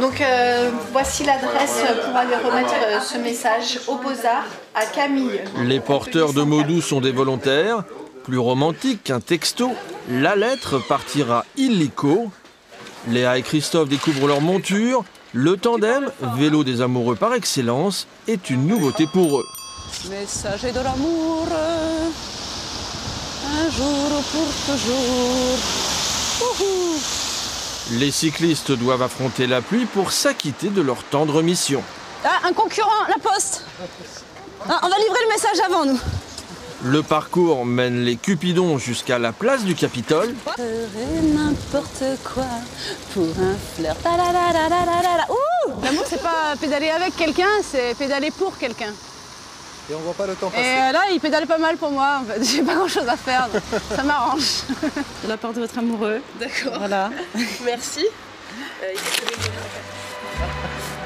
Donc 0.00 0.20
euh, 0.20 0.70
voici 0.92 1.24
l'adresse 1.24 1.82
pour 2.04 2.16
aller 2.16 2.36
remettre 2.36 2.74
euh, 2.86 3.00
ce 3.00 3.18
message 3.18 3.80
au 3.88 3.96
Beaux-Arts 3.96 4.46
à 4.74 4.86
Camille. 4.86 5.40
Les 5.64 5.80
porteurs 5.80 6.32
de 6.32 6.42
mots 6.42 6.62
doux 6.62 6.80
sont 6.80 7.00
des 7.00 7.12
volontaires. 7.12 7.82
Plus 8.22 8.38
romantique 8.38 9.02
qu'un 9.04 9.20
texto, 9.20 9.72
la 10.08 10.36
lettre 10.36 10.78
partira 10.78 11.44
illico. 11.56 12.30
Léa 13.08 13.36
et 13.36 13.42
Christophe 13.42 13.88
découvrent 13.88 14.28
leur 14.28 14.40
monture. 14.40 15.04
Le 15.36 15.56
tandem, 15.56 16.12
vélo 16.36 16.62
des 16.62 16.80
amoureux 16.80 17.16
par 17.16 17.34
excellence, 17.34 18.06
est 18.28 18.50
une 18.50 18.68
nouveauté 18.68 19.08
pour 19.12 19.40
eux. 19.40 19.44
Messager 20.08 20.70
de 20.70 20.78
l'amour, 20.78 21.48
un 23.44 23.68
jour 23.68 24.22
pour 24.30 24.46
toujours. 24.64 25.58
Les 27.98 28.12
cyclistes 28.12 28.70
doivent 28.70 29.02
affronter 29.02 29.48
la 29.48 29.60
pluie 29.60 29.86
pour 29.86 30.12
s'acquitter 30.12 30.68
de 30.68 30.80
leur 30.80 31.02
tendre 31.02 31.42
mission. 31.42 31.82
Ah, 32.24 32.46
un 32.46 32.52
concurrent, 32.52 33.08
la 33.08 33.18
poste. 33.18 33.64
Ah, 34.68 34.78
on 34.84 34.88
va 34.88 34.96
livrer 34.98 35.18
le 35.20 35.28
message 35.30 35.58
avant 35.66 35.84
nous. 35.84 35.98
Le 36.84 37.02
parcours 37.02 37.64
mène 37.64 38.04
les 38.04 38.16
Cupidons 38.16 38.76
jusqu'à 38.76 39.18
la 39.18 39.32
place 39.32 39.64
du 39.64 39.74
Capitole. 39.74 40.34
N'importe 41.34 42.04
quoi 42.22 42.44
pour 43.14 43.24
un 43.24 43.56
flirt. 43.74 43.96
L'amour, 45.82 46.04
c'est 46.06 46.22
pas 46.22 46.54
pédaler 46.60 46.90
avec 46.90 47.16
quelqu'un, 47.16 47.48
c'est 47.62 47.96
pédaler 47.96 48.30
pour 48.30 48.58
quelqu'un. 48.58 48.92
Et 49.90 49.94
on 49.94 49.98
voit 50.00 50.12
pas 50.12 50.26
le 50.26 50.34
temps 50.34 50.52
Et 50.54 50.60
euh, 50.60 50.92
là, 50.92 51.04
il 51.10 51.20
pédale 51.20 51.46
pas 51.46 51.56
mal 51.56 51.78
pour 51.78 51.90
moi, 51.90 52.20
en 52.20 52.24
fait. 52.24 52.44
J'ai 52.54 52.62
pas 52.62 52.74
grand 52.74 52.88
chose 52.88 53.08
à 53.08 53.16
faire, 53.16 53.48
donc 53.48 53.62
ça 53.96 54.02
m'arrange. 54.02 54.64
De 55.24 55.28
la 55.28 55.38
part 55.38 55.54
de 55.54 55.60
votre 55.60 55.78
amoureux. 55.78 56.20
D'accord. 56.38 56.78
Voilà. 56.78 57.10
Merci. 57.64 58.04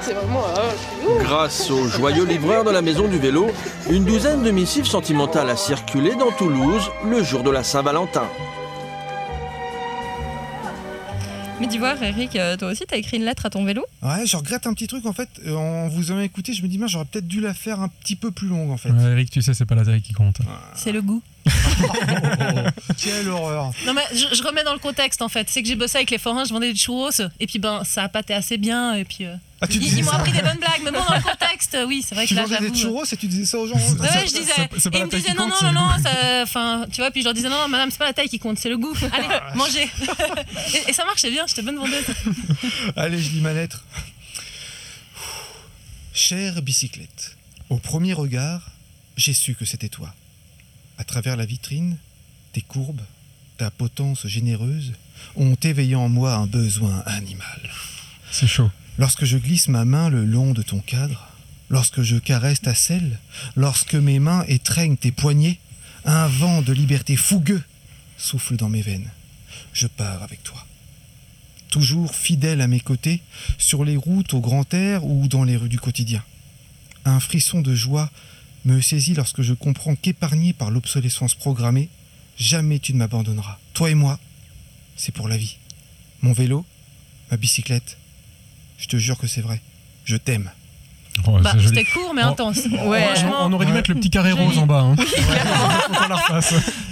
C'est 0.09 0.15
vraiment. 0.15 0.43
euh, 0.57 1.23
Grâce 1.23 1.71
au 1.71 1.87
joyeux 1.87 2.25
livreur 2.25 2.65
de 2.65 2.71
la 2.71 2.81
maison 2.81 3.09
du 3.09 3.19
vélo, 3.19 3.49
une 3.91 4.05
douzaine 4.07 4.43
de 4.43 4.51
missives 4.51 4.87
sentimentales 4.87 5.51
a 5.51 5.57
circulé 5.57 6.15
dans 6.17 6.31
Toulouse 6.33 6.91
le 7.05 7.23
jour 7.23 7.43
de 7.43 7.51
la 7.51 7.63
Saint-Valentin. 7.63 8.25
Mais 11.61 11.67
tu 11.69 11.79
vois, 11.79 11.95
Eric, 12.01 12.37
euh, 12.37 12.57
toi 12.57 12.69
aussi, 12.69 12.85
t'as 12.87 12.97
écrit 12.97 13.17
une 13.19 13.25
lettre 13.25 13.45
à 13.45 13.51
ton 13.51 13.65
vélo? 13.65 13.85
Ouais, 14.03 14.25
je 14.25 14.37
regrette 14.37 14.67
un 14.67 14.73
petit 14.73 14.87
truc 14.87 15.05
en 15.05 15.13
fait. 15.13 15.29
euh, 15.47 15.55
En 15.57 15.89
vous 15.89 16.11
ayant 16.11 16.21
écouté, 16.21 16.53
je 16.55 16.63
me 16.63 16.69
dis, 16.69 16.81
j'aurais 16.87 17.05
peut-être 17.05 17.27
dû 17.29 17.41
la 17.41 17.53
faire 17.53 17.81
un 17.81 17.89
petit 17.89 18.17
peu 18.17 18.31
plus 18.31 18.47
longue 18.49 18.71
en 18.71 18.77
fait. 18.79 18.91
Ouais, 18.91 19.11
Eric, 19.13 19.31
tu 19.31 19.43
sais, 19.43 19.53
c'est 19.53 19.67
pas 19.67 19.75
la 19.75 19.85
taille 19.85 20.01
qui 20.01 20.13
compte. 20.15 20.39
C'est 20.75 20.93
le 20.93 21.03
goût. 21.03 21.21
Quelle 22.99 23.29
horreur. 23.29 23.73
Non 23.87 23.95
mais 23.95 24.03
je, 24.13 24.35
je 24.35 24.43
remets 24.43 24.65
dans 24.65 24.73
le 24.73 24.79
contexte 24.79 25.23
en 25.23 25.29
fait. 25.29 25.49
C'est 25.51 25.63
que 25.63 25.69
j'ai 25.69 25.77
bossé 25.77 25.97
avec 25.97 26.11
les 26.11 26.19
forains, 26.19 26.45
je 26.45 26.53
vendais 26.53 26.73
des 26.73 26.79
churros 26.79 27.11
et 27.41 27.47
puis 27.47 27.59
ben 27.59 27.83
ça 27.85 28.03
a 28.05 28.09
pâté 28.09 28.35
assez 28.35 28.59
bien 28.59 28.95
et 28.95 29.05
puis 29.05 29.25
euh, 29.25 29.35
Ah, 29.61 29.67
tu 29.67 29.75
ils, 29.75 29.81
disais 29.81 29.99
ils 29.99 30.05
m'ont 30.05 30.11
ça 30.11 30.17
appris 30.19 30.33
des 30.33 30.43
bonnes 30.43 30.59
blagues. 30.59 30.81
Mais 30.85 30.91
bon 30.91 31.03
dans 31.09 31.15
le 31.17 31.23
contexte, 31.23 31.77
oui 31.87 32.05
c'est 32.07 32.15
vrai 32.15 32.27
Tu 32.27 32.35
que 32.35 32.41
là 32.41 32.43
vendais 32.47 32.57
j'avoue. 32.61 32.71
des 32.75 32.79
churros 32.81 33.05
et 33.05 33.17
tu 33.17 33.27
disais 33.27 33.45
ça 33.47 33.59
aux 33.59 33.67
gens 33.67 33.75
Ouais, 33.77 34.01
ouais, 34.01 34.27
je 34.27 34.33
disais. 34.33 34.53
et 34.63 34.91
la 34.91 34.99
ils 34.99 35.05
me 35.05 35.11
disaient 35.11 35.35
non, 35.35 35.49
compte, 35.49 35.63
non, 35.63 35.73
non, 35.73 35.81
non, 35.89 36.03
ça- 36.03 36.43
enfin, 36.43 36.87
tu 36.93 37.01
vois, 37.01 37.11
puis 37.11 37.21
je 37.21 37.25
leur 37.27 37.35
disais 37.35 37.49
non, 37.49 37.59
non, 37.63 37.69
madame, 37.69 37.91
c'est 37.91 37.99
pas 37.99 38.07
la 38.07 38.13
taille 38.13 38.29
qui 38.29 38.39
compte, 38.39 38.59
c'est 38.59 38.69
le 38.69 38.79
goût. 38.79 38.95
Allez, 39.13 39.29
mangez. 39.55 39.89
et, 40.87 40.91
et 40.91 40.93
ça 40.93 41.05
marchait 41.05 41.31
bien, 41.31 41.45
j'étais 41.47 41.63
bonne 41.63 41.77
vendeuse. 41.77 42.05
Allez, 42.97 43.19
je 43.21 43.31
lis 43.31 43.41
ma 43.41 43.53
lettre. 43.53 43.85
Chère 46.13 46.63
bicyclette, 46.63 47.37
au 47.71 47.77
premier 47.77 48.13
regard, 48.13 48.71
j'ai 49.17 49.35
su 49.35 49.55
que 49.55 49.65
c'était 49.65 49.89
toi. 49.89 50.13
À 50.99 51.05
travers 51.05 51.37
la 51.37 51.47
vitrine, 51.47 51.97
tes 52.53 52.61
courbes, 52.61 53.01
ta 53.57 53.71
potence 53.71 54.27
généreuse 54.27 54.93
ont 55.37 55.55
éveillé 55.55 55.95
en 55.95 56.09
moi 56.09 56.35
un 56.35 56.47
besoin 56.47 57.03
animal. 57.07 57.71
C'est 58.31 58.47
chaud. 58.47 58.71
Lorsque 58.99 59.25
je 59.25 59.39
glisse 59.39 59.69
ma 59.69 59.85
main 59.85 60.11
le 60.11 60.25
long 60.25 60.53
de 60.53 60.63
ton 60.63 60.81
cadre, 60.81 61.29
lorsque 61.71 62.03
je 62.03 62.17
caresse 62.17 62.61
ta 62.61 62.75
selle, 62.75 63.19
lorsque 63.57 63.95
mes 63.95 64.19
mains 64.19 64.45
étreignent 64.49 64.97
tes 64.97 65.13
poignets, 65.13 65.59
un 66.05 66.27
vent 66.27 66.63
de 66.63 66.73
liberté 66.73 67.17
fougueux 67.17 67.63
souffle 68.17 68.57
dans 68.57 68.69
mes 68.69 68.83
veines. 68.83 69.11
Je 69.73 69.87
pars 69.87 70.23
avec 70.23 70.43
toi. 70.43 70.67
Toujours 71.71 72.15
fidèle 72.15 72.61
à 72.61 72.67
mes 72.67 72.81
côtés, 72.81 73.21
sur 73.59 73.85
les 73.85 73.97
routes 73.97 74.35
au 74.35 74.41
grand 74.41 74.73
air 74.75 75.05
ou 75.05 75.29
dans 75.29 75.45
les 75.45 75.57
rues 75.57 75.69
du 75.69 75.79
quotidien. 75.79 76.25
Un 77.05 77.21
frisson 77.21 77.61
de 77.61 77.75
joie 77.75 78.11
me 78.75 78.81
saisit 78.81 79.15
lorsque 79.15 79.43
je 79.43 79.55
comprends 79.55 79.97
qu'épargné 79.97 80.53
par 80.53 80.71
l'obsolescence 80.71 81.35
programmée, 81.35 81.89
jamais 82.37 82.79
tu 82.79 82.93
ne 82.93 82.99
m'abandonneras. 82.99 83.59
Toi 83.73 83.91
et 83.91 83.95
moi, 83.95 84.19
c'est 84.97 85.13
pour 85.13 85.29
la 85.29 85.37
vie. 85.37 85.57
mon 86.21 86.33
vélo, 86.33 86.67
ma 87.31 87.37
bicyclette. 87.37 87.97
Je 88.79 88.87
te 88.87 88.97
jure 88.97 89.19
que 89.19 89.27
c'est 89.27 89.41
vrai. 89.41 89.61
Je 90.05 90.17
t'aime. 90.17 90.51
Oh, 91.27 91.39
Bah, 91.43 91.53
c'était 91.65 91.85
court 91.85 92.13
mais 92.15 92.23
Oh. 92.25 92.29
intense. 92.29 92.61
Ouais. 92.87 93.03
Franchement, 93.05 93.37
On 93.43 93.53
aurait 93.53 93.67
dû 93.67 93.73
Ouais. 93.73 93.79
mettre 93.79 93.91
le 93.91 93.97
petit 93.97 94.11
carré 94.11 94.31
Joli. 94.31 94.45
rose 94.45 94.59
en 94.59 94.67
bas. 94.67 94.81
Hein. 94.81 94.97
Oui, 94.99 95.05
la. 96.09 96.41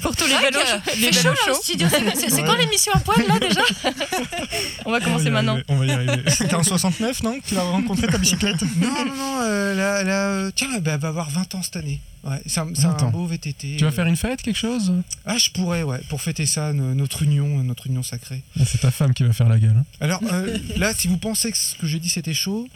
Pour 0.02 0.14
tous 0.16 0.26
les 0.26 0.36
vélos, 0.38 0.60
les 0.98 1.10
vélos 1.10 1.22
là 1.24 1.32
au 1.32 1.54
chauds. 1.54 1.60
studio. 1.62 1.88
C'est- 1.90 2.42
quand 2.42 2.54
l'émission 2.56 2.92
à 2.94 2.98
poil 3.00 3.24
là 3.26 3.38
déjà 3.38 3.60
On 4.84 4.90
va 4.90 4.98
On 4.98 5.00
commencer 5.00 5.24
va 5.24 5.30
maintenant. 5.42 5.52
arriver, 5.52 5.64
On 5.68 5.76
va 5.76 5.86
y 5.86 5.90
arriver. 5.90 6.22
C'était 6.30 6.54
en 6.54 6.62
69, 6.62 7.22
non 7.22 7.38
Tu 7.46 7.54
l'as 7.54 7.62
rencontré 7.62 8.06
ta 8.06 8.18
bicyclette 8.18 8.60
Non, 8.62 8.88
non, 9.04 9.04
non, 9.16 9.38
euh, 9.42 9.74
là, 9.74 10.02
là, 10.04 10.12
euh, 10.28 10.50
tiens, 10.54 10.68
bah, 10.80 10.92
elle 10.94 11.00
va 11.00 11.08
avoir 11.08 11.30
20 11.30 11.54
ans 11.54 11.62
cette 11.62 11.76
année. 11.76 12.00
Ouais, 12.24 12.40
c'est 12.46 12.60
un, 12.60 12.68
c'est 12.74 12.86
un 12.86 12.90
20 12.90 13.02
ans. 13.04 13.10
beau 13.10 13.26
VTT. 13.26 13.76
Tu 13.76 13.84
vas 13.84 13.90
euh. 13.90 13.92
faire 13.92 14.06
une 14.06 14.16
fête, 14.16 14.42
quelque 14.42 14.58
chose? 14.58 14.92
Ah, 15.26 15.38
je 15.38 15.50
pourrais, 15.50 15.82
ouais, 15.84 16.00
pour 16.08 16.20
fêter 16.20 16.44
ça, 16.46 16.72
no- 16.72 16.94
notre 16.94 17.22
union, 17.22 17.46
notre 17.62 17.86
union 17.86 18.02
sacrée. 18.02 18.42
Ah, 18.58 18.64
C'est 18.66 18.78
ta 18.80 18.90
femme 18.90 19.14
qui 19.14 19.22
va 19.22 19.32
faire 19.32 19.48
la 19.48 19.58
gueule. 19.58 19.76
hein. 19.78 19.84
Alors 20.00 20.20
euh, 20.32 20.56
là, 20.76 20.92
si 20.94 21.06
vous 21.08 21.18
pensez 21.18 21.52
que 21.52 21.58
ce 21.58 21.74
que 21.76 21.86
j'ai 21.86 22.00
dit 22.00 22.08
c'était 22.08 22.34
chaud, 22.34 22.66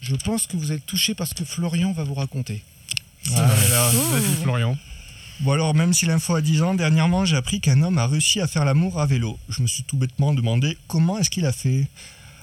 je 0.00 0.14
pense 0.16 0.46
que 0.46 0.56
vous 0.56 0.72
êtes 0.72 0.84
touché 0.86 1.14
parce 1.14 1.34
que 1.34 1.44
Florian 1.44 1.92
va 1.92 2.04
vous 2.04 2.14
raconter. 2.14 2.62
Ah 3.34 3.40
là 3.40 3.68
là. 3.70 3.90
Vas-y, 3.90 4.42
Florian. 4.42 4.76
Bon 5.40 5.52
alors, 5.52 5.74
même 5.74 5.92
si 5.92 6.06
l'info 6.06 6.34
a 6.34 6.40
10 6.40 6.62
ans, 6.62 6.74
dernièrement 6.74 7.24
j'ai 7.24 7.36
appris 7.36 7.60
qu'un 7.60 7.82
homme 7.82 7.98
a 7.98 8.06
réussi 8.06 8.40
à 8.40 8.46
faire 8.48 8.64
l'amour 8.64 9.00
à 9.00 9.06
vélo. 9.06 9.38
Je 9.48 9.62
me 9.62 9.66
suis 9.68 9.84
tout 9.84 9.96
bêtement 9.96 10.34
demandé 10.34 10.76
comment 10.88 11.18
est-ce 11.18 11.30
qu'il 11.30 11.46
a 11.46 11.52
fait. 11.52 11.86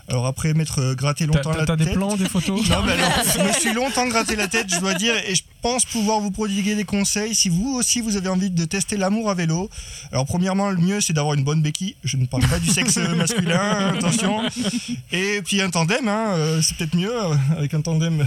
Alors 0.08 0.28
après 0.28 0.54
m'être 0.54 0.94
gratté 0.94 1.26
T'as 1.28 1.34
longtemps 1.38 1.52
t'as- 1.52 1.58
la 1.60 1.65
t'as 1.65 1.78
tête... 1.78 1.88
des 1.88 1.94
plans, 1.94 2.15
des 2.15 2.30
photos 2.30 2.62
Non, 2.70 2.84
mais 2.84 2.94
alors, 2.94 3.12
je 3.38 3.41
me 3.41 3.52
suis 3.54 3.74
longtemps 3.74 4.08
gratté 4.08 4.36
la 4.36 4.48
tête, 4.48 4.74
je 4.74 4.80
dois 4.80 4.94
dire, 4.94 5.13
et 5.28 5.34
je 5.36 5.44
pense 5.65 5.84
pouvoir 5.84 6.19
vous 6.19 6.30
prodiguer 6.30 6.75
des 6.75 6.84
conseils 6.84 7.34
si 7.34 7.49
vous 7.49 7.73
aussi 7.73 7.99
vous 7.99 8.17
avez 8.17 8.30
envie 8.30 8.51
de 8.51 8.65
tester 8.65 8.97
l'amour 8.97 9.32
à 9.32 9.34
vélo. 9.34 9.67
Alors, 10.12 10.28
premièrement, 10.28 10.69
le 10.69 10.78
mieux 10.78 11.01
c'est 11.01 11.12
d'avoir 11.12 11.34
une 11.34 11.43
bonne 11.43 11.63
béquille. 11.63 11.95
Je 12.04 12.17
ne 12.17 12.28
parle 12.28 12.47
pas 12.47 12.60
du 12.60 12.69
sexe 12.69 12.97
masculin, 13.17 13.95
attention. 13.95 14.43
Et 15.12 15.41
puis 15.43 15.63
un 15.63 15.71
tandem, 15.71 16.08
hein, 16.08 16.34
euh, 16.36 16.62
c'est 16.62 16.78
peut-être 16.78 16.95
mieux 16.95 17.12
euh, 17.12 17.34
avec 17.58 17.73
un 17.73 17.82
tandem. 17.82 18.19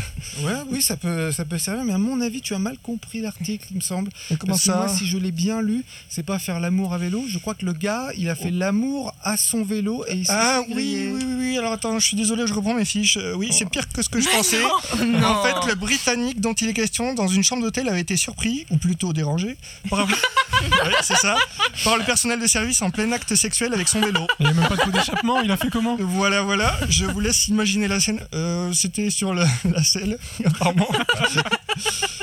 Ouais, 0.43 0.53
oui, 0.73 0.83
ça 0.83 0.97
peut, 0.97 1.31
ça 1.31 1.45
peut 1.45 1.59
servir, 1.59 1.85
mais 1.85 1.93
à 1.93 1.99
mon 1.99 2.21
avis, 2.21 2.41
tu 2.41 2.55
as 2.55 2.59
mal 2.59 2.77
compris 2.83 3.21
l'article, 3.21 3.69
il 3.71 3.77
me 3.77 3.83
semble. 3.83 4.11
Et 4.33 4.37
comment 4.37 4.55
Parce 4.55 4.63
que 4.63 4.73
ça 4.73 4.77
moi, 4.77 4.89
si 4.89 5.07
je 5.07 5.17
l'ai 5.17 5.31
bien 5.31 5.63
lu, 5.63 5.85
c'est 6.09 6.25
pas 6.25 6.41
faire 6.41 6.59
l'amour 6.59 6.93
à 6.93 6.99
vélo. 6.99 7.23
Je 7.29 7.39
crois 7.39 7.55
que 7.55 7.65
le 7.65 7.73
gars, 7.73 8.09
il 8.17 8.29
a 8.29 8.35
fait 8.35 8.51
l'amour 8.51 9.15
à 9.23 9.37
son 9.37 9.63
vélo 9.63 10.05
et 10.09 10.15
il 10.15 10.27
s'est 10.27 10.33
Ah 10.35 10.63
fait 10.67 10.75
oui, 10.75 11.09
oui, 11.13 11.25
oui, 11.25 11.35
oui, 11.39 11.59
alors 11.59 11.75
attends, 11.75 12.01
je 12.01 12.05
suis 12.05 12.17
désolé, 12.17 12.49
je 12.49 12.55
reprends 12.55 12.75
mes 12.75 12.85
fiches. 12.85 13.17
Euh, 13.17 13.35
oui, 13.35 13.51
c'est 13.53 13.71
pire 13.71 13.89
que 13.89 14.03
ce 14.03 14.09
que 14.09 14.21
je 14.21 14.29
pensais. 14.37 14.65
Non. 15.07 15.29
En 15.29 15.45
fait, 15.45 15.69
le 15.69 15.77
Britannique 15.77 16.41
dont 16.41 16.55
il 16.55 16.69
est 16.69 16.75
question 16.75 17.15
dans 17.15 17.28
une 17.29 17.45
chambre 17.45 17.63
d'hôtel 17.63 17.89
avait 17.89 18.01
été 18.01 18.17
surpris, 18.17 18.67
ou 18.71 18.77
plutôt 18.77 19.13
dérangé, 19.13 19.57
par, 19.91 20.07
Ouais, 20.61 20.93
c'est 21.03 21.17
ça, 21.17 21.37
par 21.85 21.97
le 21.97 22.05
personnel 22.05 22.41
de 22.41 22.47
service 22.49 22.83
en 22.83 22.91
plein 22.91 23.11
acte 23.13 23.35
sexuel 23.37 23.73
avec 23.73 23.87
son 23.87 24.01
vélo. 24.01 24.27
Il 24.41 24.47
n'y 24.47 24.51
a 24.51 24.55
même 24.55 24.69
pas 24.69 24.75
de 24.77 24.81
coup 24.81 24.91
d'échappement, 24.91 25.41
il 25.41 25.51
a 25.53 25.57
fait 25.57 25.71
comment? 25.71 25.97
Voilà, 26.01 26.43
voilà, 26.43 26.77
je 26.89 27.05
vous 27.05 27.21
laisse 27.21 27.47
imaginer 27.49 27.87
la 27.87 28.01
scène. 28.01 28.21
Euh, 28.35 28.73
C'était 28.73 29.11
sur 29.11 29.35
la, 29.35 29.47
la 29.65 29.85
selle, 29.85 30.19
apparemment. 30.45 30.89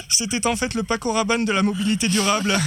C'était 0.10 0.48
en 0.48 0.56
fait 0.58 0.74
le 0.74 0.84
Paco 0.84 1.14
Rabanne 1.14 1.46
de 1.46 1.52
la 1.54 1.64
mobilité 1.64 2.08
durable. 2.10 2.58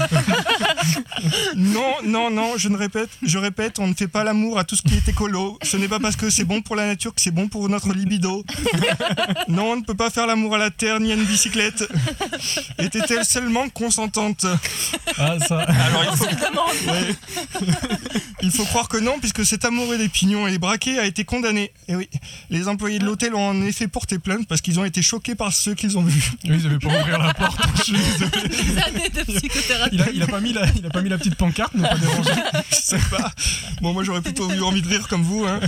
non, 1.55 1.95
non, 2.05 2.31
non, 2.31 2.55
je 2.57 2.69
ne 2.69 2.77
répète, 2.77 3.11
je 3.23 3.39
répète, 3.39 3.79
on 3.79 3.87
ne 3.89 3.95
fait 3.95 4.09
pas 4.09 4.25
l'amour 4.25 4.59
à 4.59 4.65
tout 4.65 4.77
ce 4.77 4.83
qui 4.83 4.95
est 4.95 5.09
écolo. 5.09 5.59
Ce 5.63 5.77
n'est 5.77 5.89
pas 5.89 5.99
parce 6.01 6.17
que 6.17 6.31
c'est 6.31 6.45
bon 6.45 6.63
pour 6.63 6.77
la 6.77 6.87
nature 6.87 7.15
que 7.15 7.21
c'est 7.21 7.31
bon 7.31 7.49
pour 7.49 7.69
notre 7.69 7.93
libido. 7.93 8.45
Non, 9.49 9.73
on 9.73 9.77
ne 9.77 9.83
peut 9.83 9.95
pas 9.95 10.11
faire 10.11 10.27
l'amour 10.27 10.55
à 10.55 10.59
la 10.59 10.71
terre 10.71 11.01
ni 11.01 11.13
à 11.13 11.15
une 11.15 11.25
bicyclette. 11.25 11.89
Était-elle 12.79 13.25
seulement 13.25 13.69
consentante 13.69 14.47
Ah, 15.19 15.37
ça. 15.47 15.61
Alors 15.61 16.05
il 16.13 16.17
faut, 16.17 16.25
Ouais. 16.91 17.15
il 18.43 18.51
faut 18.51 18.65
croire 18.65 18.89
que 18.89 18.97
non, 18.99 19.19
puisque 19.21 19.45
cet 19.45 19.65
amoureux 19.65 19.99
des 19.99 20.09
pignons 20.09 20.47
et 20.47 20.51
des 20.53 20.59
braquets 20.59 20.99
a 20.99 21.05
été 21.07 21.25
condamné. 21.25 21.73
Et 21.89 21.95
oui, 21.97 22.09
les 22.51 22.69
employés 22.69 22.99
de 22.99 23.05
l'hôtel 23.05 23.35
ont 23.35 23.49
en 23.49 23.63
effet 23.63 23.89
porté 23.89 24.19
plainte 24.19 24.47
parce 24.49 24.61
qu'ils 24.61 24.79
ont 24.81 24.85
été 24.85 25.03
choqués 25.03 25.35
par 25.35 25.53
ceux 25.53 25.75
qu'ils 25.75 25.99
ont 25.99 26.03
vus. 26.03 26.33
Oui, 26.45 26.57
ils 26.61 26.67
avaient 26.67 26.79
pas 26.79 26.89
ouvrir 26.89 27.19
la 27.19 27.35
porte. 27.35 27.59
Je 27.79 27.83
suis 27.83 27.93
désolé. 27.93 28.49
Des 28.49 28.79
années 28.83 29.09
de 29.11 29.23
psychothérapie. 29.39 29.97
Il 29.97 30.03
a, 30.03 30.11
il 30.15 30.23
a 30.23 30.27
pas 30.27 30.41
mis 30.41 30.53
la, 30.53 30.67
il 30.77 30.87
a 30.87 30.91
pas 30.91 31.03
mis 31.03 31.09
la 31.09 31.19
petite 31.19 31.35
pancarte, 31.35 31.75
ne 31.75 31.83
pas 31.83 31.97
déranger. 31.97 32.31
Je 32.71 32.77
sais 32.77 32.99
pas. 33.11 33.33
Bon, 33.81 33.93
moi 33.93 34.05
j'aurais 34.05 34.21
plutôt 34.23 34.51
eu 34.53 34.61
envie 34.63 34.83
de 34.83 34.89
rire 34.89 35.09
comme 35.09 35.23
vous. 35.23 35.45
hein. 35.47 35.61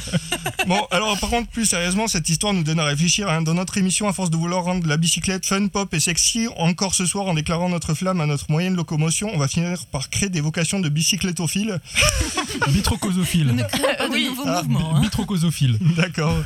Bon, 0.66 0.80
alors 0.90 1.18
par 1.18 1.30
contre, 1.30 1.48
plus 1.50 1.66
sérieusement, 1.66 2.06
cette 2.08 2.28
histoire 2.28 2.52
nous 2.52 2.62
donne 2.62 2.80
à 2.80 2.84
réfléchir. 2.84 3.28
hein. 3.28 3.42
Dans 3.42 3.54
notre 3.54 3.78
émission, 3.78 4.08
à 4.08 4.12
force 4.12 4.30
de 4.30 4.36
vouloir 4.36 4.64
rendre 4.64 4.86
la 4.86 4.96
bicyclette 4.96 5.46
fun, 5.46 5.66
pop 5.68 5.92
et 5.94 6.00
sexy, 6.00 6.48
encore 6.56 6.94
ce 6.94 7.06
soir 7.06 7.26
en 7.26 7.34
déclarant 7.34 7.68
notre 7.68 7.94
flamme 7.94 8.20
à 8.20 8.26
notre 8.26 8.50
moyen 8.50 8.70
de 8.70 8.76
locomotion, 8.76 9.30
on 9.32 9.38
va 9.38 9.48
finir 9.48 9.86
par 9.86 10.10
créer 10.10 10.28
des 10.28 10.40
vocations 10.40 10.80
de 10.80 10.88
bicyclettophiles. 10.88 11.80
Bitrocosophile. 12.68 13.48
Ne 13.48 13.62
créons 13.64 13.96
pas 13.96 14.08
de 14.08 14.24
nouveaux 14.28 14.42
Ah, 14.46 14.62
hein. 14.64 15.00
Bitrocosophile. 15.00 15.78
D'accord. 15.96 16.36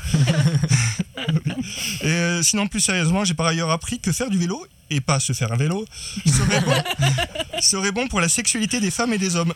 Et 2.03 2.07
euh, 2.07 2.43
sinon, 2.43 2.67
plus 2.67 2.81
sérieusement, 2.81 3.25
j'ai 3.25 3.35
par 3.35 3.47
ailleurs 3.47 3.71
appris 3.71 3.99
que 3.99 4.13
faire 4.13 4.31
du 4.31 4.39
vélo, 4.39 4.67
et 4.91 5.01
pas 5.01 5.21
se 5.21 5.33
faire 5.33 5.53
un 5.53 5.57
vélo, 5.57 5.85
serait 6.27 6.61
bon, 6.61 6.73
serait 7.61 7.93
bon 7.93 8.07
pour 8.09 8.21
la 8.21 8.29
sexualité 8.29 8.81
des 8.81 8.91
femmes 8.91 9.13
et 9.13 9.19
des 9.19 9.37
hommes. 9.37 9.55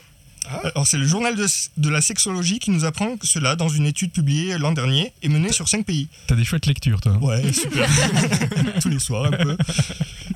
Alors, 0.73 0.87
c'est 0.87 0.97
le 0.97 1.05
journal 1.05 1.35
de, 1.35 1.45
de 1.77 1.89
la 1.89 2.01
sexologie 2.01 2.57
qui 2.57 2.71
nous 2.71 2.83
apprend 2.83 3.15
cela 3.21 3.55
dans 3.55 3.69
une 3.69 3.85
étude 3.85 4.11
publiée 4.11 4.57
l'an 4.57 4.71
dernier 4.71 5.13
et 5.21 5.29
menée 5.29 5.51
sur 5.51 5.67
5 5.69 5.85
pays. 5.85 6.07
T'as 6.25 6.33
des 6.35 6.43
chouettes 6.43 6.65
lectures, 6.65 6.99
toi. 7.01 7.13
Ouais, 7.21 7.53
super. 7.53 7.87
Tous 8.81 8.89
les 8.89 8.97
soirs, 8.97 9.25
un 9.25 9.31
peu. 9.31 9.55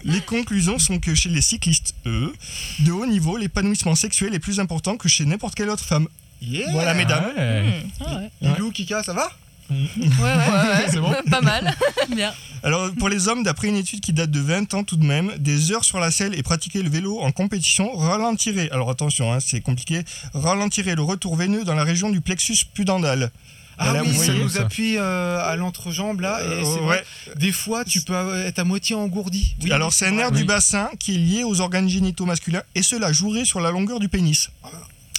Les 0.06 0.22
conclusions 0.22 0.80
sont 0.80 1.00
que 1.00 1.16
chez 1.16 1.30
les 1.30 1.42
cyclistes, 1.42 1.96
eux, 2.06 2.34
de 2.80 2.92
haut 2.92 3.06
niveau, 3.06 3.38
l'épanouissement 3.38 3.96
sexuel 3.96 4.34
est 4.34 4.40
plus 4.40 4.60
important 4.60 4.98
que 4.98 5.08
chez 5.08 5.26
n'importe 5.26 5.56
quelle 5.56 5.70
autre 5.70 5.84
femme. 5.84 6.08
Yeah. 6.42 6.72
Voilà, 6.72 6.94
mesdames. 6.94 7.26
Ouais. 7.38 7.84
Ah 8.02 8.16
ouais. 8.18 8.30
Lilou, 8.42 8.72
Kika, 8.72 9.04
ça 9.04 9.14
va 9.14 9.30
Ouais, 9.70 9.78
ouais, 10.02 10.24
ouais, 10.24 10.86
C'est 10.90 11.00
bon 11.00 11.14
Pas 11.32 11.42
mal. 11.42 11.74
Bien. 12.16 12.34
Alors 12.64 12.92
pour 13.00 13.10
les 13.10 13.28
hommes, 13.28 13.44
d'après 13.44 13.68
une 13.68 13.76
étude 13.76 14.02
qui 14.02 14.14
date 14.14 14.32
de 14.32 14.40
20 14.40 14.74
ans 14.74 14.84
tout 14.84 14.98
de 14.98 15.06
même, 15.06 15.32
des 15.38 15.72
heures 15.72 15.86
sur 15.86 16.00
la 16.00 16.12
selle 16.12 16.38
et 16.38 16.44
pratiquer 16.44 16.82
le 16.82 16.90
vélo 16.90 17.20
en 17.22 17.32
compétition 17.32 17.96
ralentirait, 17.96 18.70
alors 18.72 18.90
attention, 18.90 19.34
hein, 19.34 19.40
c'est 19.40 19.62
compliqué, 19.62 20.04
ralentirait 20.34 20.96
le 20.96 21.02
retour 21.02 21.36
veineux 21.36 21.64
dans 21.64 21.76
la 21.76 21.84
région 21.84 22.10
du 22.10 22.22
plexus 22.22 22.66
pudendal. 22.74 23.32
Ah 23.78 23.94
oui, 24.02 24.10
vous 24.12 24.24
ça 24.24 24.34
nous 24.34 24.58
appuie 24.60 24.98
euh, 24.98 25.40
à 25.44 25.56
l'entrejambe 25.56 26.22
là, 26.22 26.40
et 26.44 26.46
Euh, 26.48 26.64
ouais. 26.64 26.80
vrai, 26.82 27.06
des 27.36 27.52
fois 27.52 27.84
tu 27.86 28.02
peux 28.02 28.14
être 28.46 28.60
à 28.60 28.64
moitié 28.64 28.96
engourdi. 28.96 29.56
Oui, 29.64 29.72
Alors 29.72 29.92
c'est 29.94 30.08
un 30.08 30.12
nerf 30.12 30.32
du 30.32 30.44
bassin 30.46 30.90
qui 31.00 31.16
est 31.16 31.18
lié 31.18 31.44
aux 31.44 31.60
organes 31.62 31.90
génitaux 31.90 32.26
masculins 32.26 32.64
et 32.76 32.84
cela 32.84 33.12
jouerait 33.12 33.46
sur 33.46 33.60
la 33.60 33.72
longueur 33.72 34.00
du 34.00 34.10
pénis. 34.10 34.50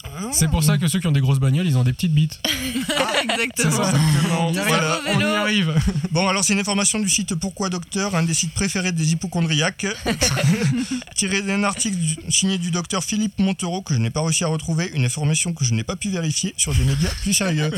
Ah. 0.05 0.29
C'est 0.33 0.49
pour 0.49 0.63
ça 0.63 0.79
que 0.79 0.87
ceux 0.89 1.01
qui 1.01 1.07
ont 1.07 1.13
des 1.13 1.21
grosses 1.21 1.41
bagnoles, 1.41 1.67
ils 1.67 1.77
ont 1.79 1.83
des 1.85 1.93
petites 1.93 2.13
bites. 2.15 2.41
C'est 2.87 3.25
Exactement. 3.25 3.85
ça. 3.85 3.93
On 4.41 4.53
y 4.53 4.59
arrive. 4.59 4.69
Voilà. 4.69 5.01
On 5.15 5.21
y 5.21 5.25
arrive. 5.25 5.75
Bon 6.13 6.29
alors 6.29 6.45
c'est 6.45 6.53
une 6.53 6.61
information 6.61 7.01
du 7.01 7.09
site 7.11 7.35
Pourquoi 7.35 7.71
Docteur, 7.71 8.15
un 8.15 8.23
des 8.23 8.35
sites 8.35 8.53
préférés 8.55 8.93
des 8.93 9.13
hypochondriaques, 9.13 9.85
tiré 11.17 11.43
d'un 11.43 11.65
article 11.65 11.97
du- 11.97 12.17
signé 12.29 12.57
du 12.59 12.71
docteur 12.71 13.03
Philippe 13.03 13.39
Montereau 13.41 13.83
que 13.83 13.95
je 13.95 13.99
n'ai 13.99 14.11
pas 14.11 14.23
réussi 14.23 14.45
à 14.45 14.47
retrouver, 14.47 14.91
une 14.95 15.05
information 15.05 15.53
que 15.53 15.65
je 15.65 15.75
n'ai 15.75 15.83
pas 15.83 15.97
pu 15.97 16.11
vérifier 16.11 16.55
sur 16.57 16.73
des 16.75 16.85
médias 16.85 17.09
plus 17.23 17.35
sérieux. 17.35 17.73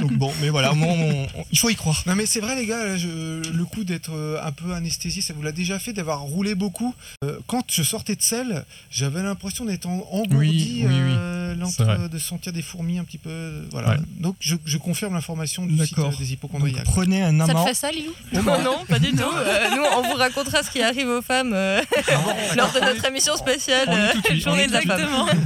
Donc 0.00 0.12
bon, 0.14 0.32
mais 0.40 0.48
voilà, 0.48 0.72
moi, 0.72 0.88
on- 0.90 1.22
on- 1.22 1.44
il 1.52 1.58
faut 1.58 1.70
y 1.70 1.76
croire. 1.76 2.02
Non 2.06 2.16
mais 2.16 2.26
c'est 2.26 2.40
vrai 2.40 2.56
les 2.56 2.66
gars, 2.66 2.84
là, 2.84 2.96
je- 2.96 3.48
le 3.52 3.64
coup 3.64 3.84
d'être 3.84 4.10
euh, 4.12 4.40
un 4.44 4.50
peu 4.52 4.72
anesthésié, 4.72 5.22
ça 5.22 5.34
vous 5.34 5.42
l'a 5.42 5.52
déjà 5.52 5.78
fait 5.78 5.92
d'avoir 5.92 6.20
roulé 6.20 6.54
beaucoup. 6.56 6.94
Euh, 7.24 7.38
quand 7.46 7.64
je 7.70 7.82
sortais 7.84 8.16
de 8.16 8.22
selle, 8.22 8.64
j'avais 8.90 9.22
l'impression 9.22 9.64
d'être 9.64 9.86
en- 9.86 10.04
engourdi, 10.10 10.34
Oui, 10.36 10.84
oui, 10.84 10.86
oui. 10.88 11.12
euh, 11.16 11.37
l'entre- 11.54 11.74
C'est 11.76 11.84
vrai. 11.84 12.08
de 12.08 12.18
sentir 12.18 12.52
des 12.52 12.62
fourmis 12.62 12.98
un 12.98 13.04
petit 13.04 13.18
peu. 13.18 13.30
euh, 13.30 13.62
Voilà. 13.70 13.90
Ouais. 13.90 13.96
Donc 14.20 14.36
je, 14.40 14.56
je 14.64 14.78
confirme 14.78 15.14
l'information 15.14 15.66
du 15.66 15.78
site 15.84 15.98
euh, 15.98 16.02
des 16.04 16.10
Donc 16.10 16.30
hypochondriaques. 16.30 16.84
prenez 16.84 17.22
un 17.22 17.38
Ça 17.40 17.46
te 17.46 17.50
amant. 17.52 17.66
fait 17.66 17.74
ça, 17.74 17.90
Lilou? 17.90 18.12
Oh 18.34 18.38
non, 18.64 18.84
pas 18.88 18.98
du 18.98 19.12
tout. 19.12 19.22
Euh, 19.22 19.68
nous, 19.74 19.82
on 19.96 20.02
vous 20.08 20.14
racontera 20.16 20.62
ce 20.62 20.70
qui 20.70 20.82
arrive 20.82 21.08
aux 21.08 21.22
femmes 21.22 21.52
euh, 21.54 21.80
lors 22.56 22.72
de 22.72 22.80
notre 22.80 23.04
émission 23.06 23.36
spéciale 23.36 23.88
euh, 23.88 24.36
Journée 24.38 24.66
de 24.66 24.72
la 24.72 24.80
femme. 24.82 24.90
Exactement. 25.00 25.26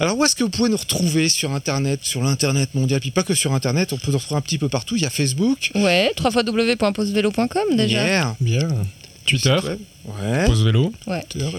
Alors 0.00 0.18
où 0.18 0.24
est-ce 0.24 0.36
que 0.36 0.44
vous 0.44 0.50
pouvez 0.50 0.68
nous 0.68 0.76
retrouver 0.76 1.28
sur 1.30 1.52
Internet, 1.52 2.00
sur 2.02 2.22
l'Internet 2.22 2.74
mondial, 2.74 3.00
puis 3.00 3.10
pas 3.10 3.22
que 3.22 3.34
sur 3.34 3.54
Internet, 3.54 3.92
on 3.94 3.96
peut 3.96 4.12
nous 4.12 4.18
retrouver 4.18 4.38
un 4.38 4.42
petit 4.42 4.58
peu 4.58 4.68
partout. 4.68 4.96
Il 4.96 5.02
y 5.02 5.06
a 5.06 5.10
Facebook, 5.10 5.70
Ouais, 5.74 6.12
www.posevelo.com 6.22 7.76
déjà. 7.76 8.02
hier, 8.02 8.34
Bien. 8.40 8.68
Twitter, 9.24 9.56
ouais, 10.04 10.44
pause 10.46 10.64
vélo. 10.64 10.92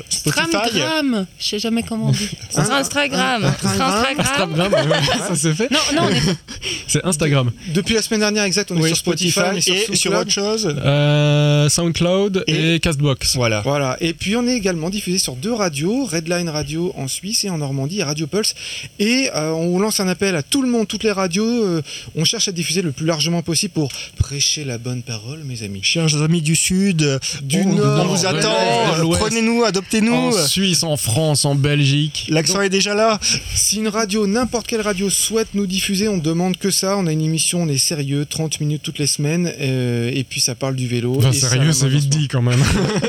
Spotify. 0.10 0.48
Stramgram. 0.48 1.26
Je 1.40 1.46
sais 1.46 1.60
jamais 1.60 1.84
comment 1.84 2.08
on 2.08 2.12
dit. 2.12 2.30
Instagram. 2.56 3.44
Instagram. 3.46 4.20
Instagram, 4.20 4.74
ouais, 4.74 5.18
ça 5.28 5.36
c'est 5.36 5.54
fait. 5.54 5.72
Non, 5.72 5.80
non, 5.96 6.02
on 6.06 6.10
est 6.10 6.22
C'est 6.88 7.04
Instagram. 7.06 7.52
Depuis 7.74 7.96
la 7.96 8.02
semaine 8.02 8.20
dernière, 8.22 8.44
exact, 8.44 8.72
on 8.72 8.78
est 8.78 8.88
sur 8.88 8.98
Spotify, 8.98 9.40
et 9.58 9.62
sur 9.62 9.76
SoundCloud. 9.96 10.16
autre 10.22 10.32
chose. 10.32 10.76
Euh, 10.78 11.70
SoundCloud 11.70 12.44
et, 12.48 12.80
Castbox. 12.80 13.36
Voilà. 13.36 13.62
Voilà, 13.62 13.98
et 14.02 14.14
puis 14.14 14.36
on 14.36 14.48
est 14.48 14.56
également 14.56 14.90
diffusé 14.90 15.18
sur 15.18 15.36
deux 15.36 15.54
radios, 15.54 16.06
Redline 16.06 16.50
Radio 16.50 16.94
en 16.98 17.08
Suisse 17.08 17.44
et 17.46 17.50
en 17.50 17.58
Normandie, 17.58 18.00
et 18.00 18.04
Radio 18.04 18.28
Pulse. 18.28 18.56
Et 19.00 19.30
euh, 19.36 19.52
on 19.52 19.80
lance 19.80 20.00
un 20.00 20.08
appel 20.08 20.36
à 20.36 20.44
tout 20.44 20.62
le 20.62 20.68
monde, 20.68 20.88
toutes 20.88 21.04
les 21.04 21.12
radios. 21.12 21.46
euh, 21.46 21.82
on 22.16 22.26
cherche 22.26 22.48
à 22.48 22.52
diffuser 22.52 22.82
le 22.82 22.92
plus 22.92 23.06
largement 23.06 23.42
possible 23.42 23.74
pour 23.74 23.90
prêcher 24.18 24.64
la 24.66 24.78
bonne 24.78 25.02
parole, 25.02 25.44
mes 25.44 25.64
amis. 25.64 25.82
Chers 25.84 26.22
amis 26.22 26.42
du 26.42 26.56
Sud, 26.56 27.20
Du 27.44 27.66
Nord, 27.66 28.18
Prenez-nous, 28.42 29.64
adoptez-nous. 29.64 30.14
En 30.14 30.32
Suisse, 30.32 30.84
en 30.84 30.98
France, 30.98 31.46
en 31.46 31.56
Belgique. 31.56 32.26
L'accent 32.30 32.62
est 32.62 32.70
déjà 32.70 32.94
là. 32.94 33.20
Si 33.56 33.78
une 33.78 33.88
radio, 33.88 34.28
n'importe 34.28 34.68
quelle 34.68 34.82
radio 34.82 35.10
souhaite 35.10 35.50
nous 35.54 35.66
diffuser, 35.68 36.08
on 36.08 36.18
demande 36.18 36.58
que 36.58 36.72
ça. 36.72 36.98
On 36.98 37.08
a 37.08 37.12
une 37.12 37.22
émission, 37.22 37.64
on 37.64 37.68
est 37.68 37.78
sérieux, 37.78 38.26
30 38.26 38.60
minutes 38.60 38.82
toutes 38.84 39.00
les 39.00 39.08
semaines, 39.08 39.52
euh, 39.60 40.12
et 40.14 40.24
puis 40.24 40.40
ça 40.42 40.56
parle 40.56 40.76
du 40.76 40.88
vélo. 40.88 41.16
Enfin, 41.18 41.32
et 41.32 41.34
ça, 41.34 41.50
sérieux, 41.50 41.72
c'est 41.74 41.88
vite 41.88 42.10
dit 42.10 42.28
quand 42.28 42.42
même. 42.42 42.64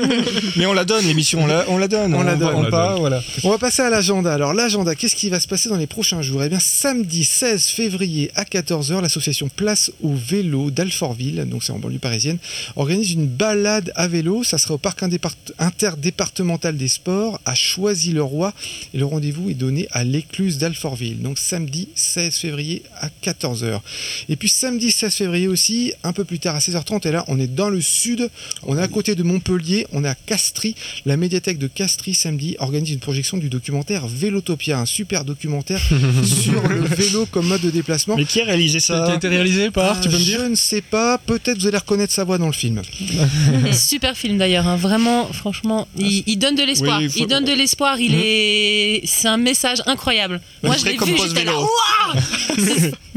Mais 0.56 0.66
on 0.66 0.72
la 0.72 0.84
donne, 0.84 1.04
l'émission, 1.06 1.42
on 1.42 1.46
la, 1.46 1.64
on 1.68 1.78
la 1.78 1.88
donne. 1.88 2.14
On 2.14 2.22
la 2.22 2.36
donne. 2.36 2.52
vend 2.52 2.58
On 2.58 2.62
la 2.62 2.70
pas, 2.70 2.88
donne. 2.90 3.00
voilà. 3.00 3.22
On 3.42 3.50
va 3.50 3.58
passer 3.58 3.82
à 3.82 3.90
l'agenda. 3.90 4.32
Alors 4.32 4.54
l'agenda, 4.54 4.94
qu'est-ce 4.94 5.16
qui 5.16 5.28
va 5.30 5.40
se 5.40 5.48
passer 5.48 5.68
dans 5.68 5.76
les 5.76 5.86
prochains 5.86 6.22
jours? 6.22 6.42
Eh 6.44 6.48
bien 6.48 6.60
samedi 6.60 7.24
16 7.24 7.66
février 7.68 8.30
à 8.34 8.44
14h, 8.44 9.00
l'association 9.00 9.48
Place 9.54 9.90
au 10.02 10.12
vélo 10.14 10.70
d'Alfortville, 10.70 11.44
donc 11.48 11.64
c'est 11.64 11.72
en 11.72 11.78
banlieue 11.78 11.98
parisienne, 11.98 12.38
organise 12.76 13.12
une 13.12 13.26
balade 13.26 13.92
à 13.94 14.08
vélo. 14.08 14.44
Ça 14.44 14.58
sera 14.58 14.74
au 14.74 14.78
parc 14.78 15.02
indépart- 15.02 15.13
interdépartemental 15.58 16.76
des 16.76 16.88
sports 16.88 17.40
à 17.44 17.54
Choisy-le-Roi 17.54 18.52
et 18.92 18.98
le 18.98 19.04
rendez-vous 19.04 19.50
est 19.50 19.54
donné 19.54 19.88
à 19.90 20.04
l'écluse 20.04 20.58
d'Alfortville. 20.58 21.20
Donc 21.20 21.38
samedi 21.38 21.88
16 21.94 22.34
février 22.36 22.82
à 23.00 23.08
14h. 23.22 23.80
Et 24.28 24.36
puis 24.36 24.48
samedi 24.48 24.90
16 24.90 25.14
février 25.14 25.48
aussi, 25.48 25.92
un 26.02 26.12
peu 26.12 26.24
plus 26.24 26.38
tard 26.38 26.54
à 26.54 26.58
16h30, 26.58 27.06
et 27.08 27.12
là 27.12 27.24
on 27.28 27.38
est 27.38 27.46
dans 27.46 27.70
le 27.70 27.80
sud, 27.80 28.28
on 28.62 28.78
est 28.78 28.82
à 28.82 28.88
côté 28.88 29.14
de 29.14 29.22
Montpellier, 29.22 29.86
on 29.92 30.04
est 30.04 30.08
à 30.08 30.14
Castries. 30.14 30.74
La 31.06 31.16
médiathèque 31.16 31.58
de 31.58 31.66
Castries 31.66 32.14
samedi 32.14 32.56
organise 32.58 32.92
une 32.92 33.00
projection 33.00 33.36
du 33.36 33.48
documentaire 33.48 34.06
Vélotopia, 34.06 34.78
un 34.78 34.86
super 34.86 35.24
documentaire 35.24 35.80
sur 36.24 36.68
le 36.68 36.80
vélo 36.82 37.26
comme 37.26 37.46
mode 37.46 37.60
de 37.60 37.70
déplacement. 37.70 38.16
Mais 38.16 38.24
qui 38.24 38.40
a 38.40 38.44
réalisé 38.44 38.80
ça 38.80 39.04
Qui 39.06 39.12
a 39.12 39.14
été 39.16 39.28
réalisé 39.28 39.70
par, 39.70 40.00
tu 40.00 40.08
peux 40.08 40.18
me 40.18 40.24
dire 40.24 40.40
Je 40.40 40.46
ne 40.46 40.54
sais 40.54 40.82
pas, 40.82 41.18
peut-être 41.18 41.58
vous 41.58 41.66
allez 41.66 41.78
reconnaître 41.78 42.12
sa 42.12 42.24
voix 42.24 42.38
dans 42.38 42.46
le 42.46 42.52
film. 42.52 42.82
Super 43.72 44.16
film 44.16 44.38
d'ailleurs, 44.38 44.66
hein. 44.66 44.76
vraiment, 44.76 45.03
franchement, 45.32 45.86
il, 45.98 46.22
il 46.26 46.36
donne 46.38 46.54
de 46.56 46.62
l'espoir. 46.62 46.98
Oui, 46.98 47.04
il 47.04 47.10
faut- 47.10 47.18
Il 47.20 47.26
donne 47.26 47.44
de 47.44 47.52
l'espoir. 47.52 47.98
Il 48.00 48.12
Mhm. 48.12 48.20
est, 48.24 49.02
c'est 49.06 49.28
un 49.28 49.36
message 49.36 49.82
incroyable. 49.86 50.40
Moi, 50.62 50.76
je 50.76 50.84
l'ai 50.86 50.96
comme 50.96 51.08
vu, 51.08 51.16
j'étais 51.26 51.44
là, 51.44 51.52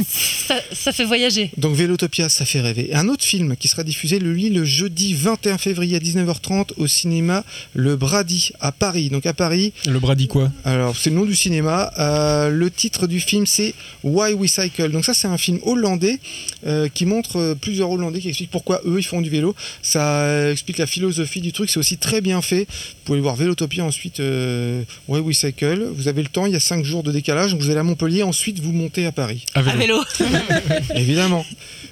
ça, 0.04 0.56
ça 0.73 0.91
fait 0.91 1.06
voyager. 1.06 1.52
Donc 1.58 1.76
Vélotopia, 1.76 2.30
ça 2.30 2.45
fait 2.45 2.62
rêver. 2.62 2.89
Et 2.91 2.95
un 2.95 3.08
autre 3.08 3.23
film 3.23 3.56
qui 3.56 3.67
sera 3.67 3.84
diffusé 3.84 4.19
le, 4.19 4.34
le 4.34 4.65
jeudi 4.65 5.13
21 5.13 5.58
février 5.58 5.95
à 5.95 6.00
19h30 6.00 6.71
au 6.78 6.88
cinéma 6.88 7.43
Le 7.73 7.95
Brady 7.95 8.52
à 8.60 8.71
Paris. 8.71 9.10
Donc 9.10 9.26
à 9.26 9.34
Paris. 9.34 9.73
Le 9.86 10.00
Brady 10.00 10.28
quoi? 10.28 10.52
Alors 10.65 10.95
c'est 10.95 11.10
le 11.10 11.15
nom 11.15 11.26
du 11.26 11.36
cinéma. 11.36 11.91
Euh, 12.00 12.50
le 12.50 12.69
titre 12.71 13.08
du 13.08 13.19
film 13.19 13.45
c'est 13.45 13.73
Why 14.04 14.34
We 14.34 14.52
Cycle. 14.52 14.91
Donc 14.91 15.06
ça 15.06 15.13
c'est 15.13 15.28
un 15.28 15.38
film 15.38 15.60
hollandais 15.63 16.19
euh, 16.65 16.88
qui 16.93 17.06
montre 17.06 17.38
euh, 17.38 17.56
plusieurs 17.56 17.89
Hollandais 17.91 18.19
qui 18.19 18.30
expliquent 18.30 18.52
pourquoi 18.52 18.82
eux 18.86 18.97
ils 19.00 19.04
font 19.06 19.21
du 19.21 19.30
vélo. 19.30 19.56
Ça 19.82 20.52
explique 20.52 20.78
la 20.78 20.88
philosophie 20.88 21.41
du 21.41 21.52
truc. 21.52 21.69
C'est 21.78 21.82
aussi 21.82 21.98
très 22.00 22.22
bien 22.22 22.42
fait. 22.42 22.62
Vous 22.62 23.06
pouvez 23.06 23.20
voir 23.20 23.36
Vélotopia 23.36 23.84
ensuite 23.84 24.20
euh, 24.20 24.82
Why 25.08 25.20
We 25.20 25.38
Cycle. 25.38 25.90
Vous 25.94 26.08
avez 26.08 26.24
le 26.24 26.28
temps. 26.28 26.48
Il 26.48 26.54
y 26.54 26.56
a 26.56 26.60
5 26.60 26.84
jours 26.84 27.04
de 27.04 27.12
décalage. 27.12 27.52
Donc 27.52 27.62
vous 27.62 27.70
allez 27.70 27.78
à 27.78 27.84
Montpellier. 27.84 28.24
Ensuite 28.24 28.60
vous 28.62 28.72
montez 28.72 29.06
à 29.06 29.12
Paris. 29.12 29.46
À 29.54 29.60
À 29.60 29.76
vélo. 29.76 30.04
Évidemment. 30.96 31.46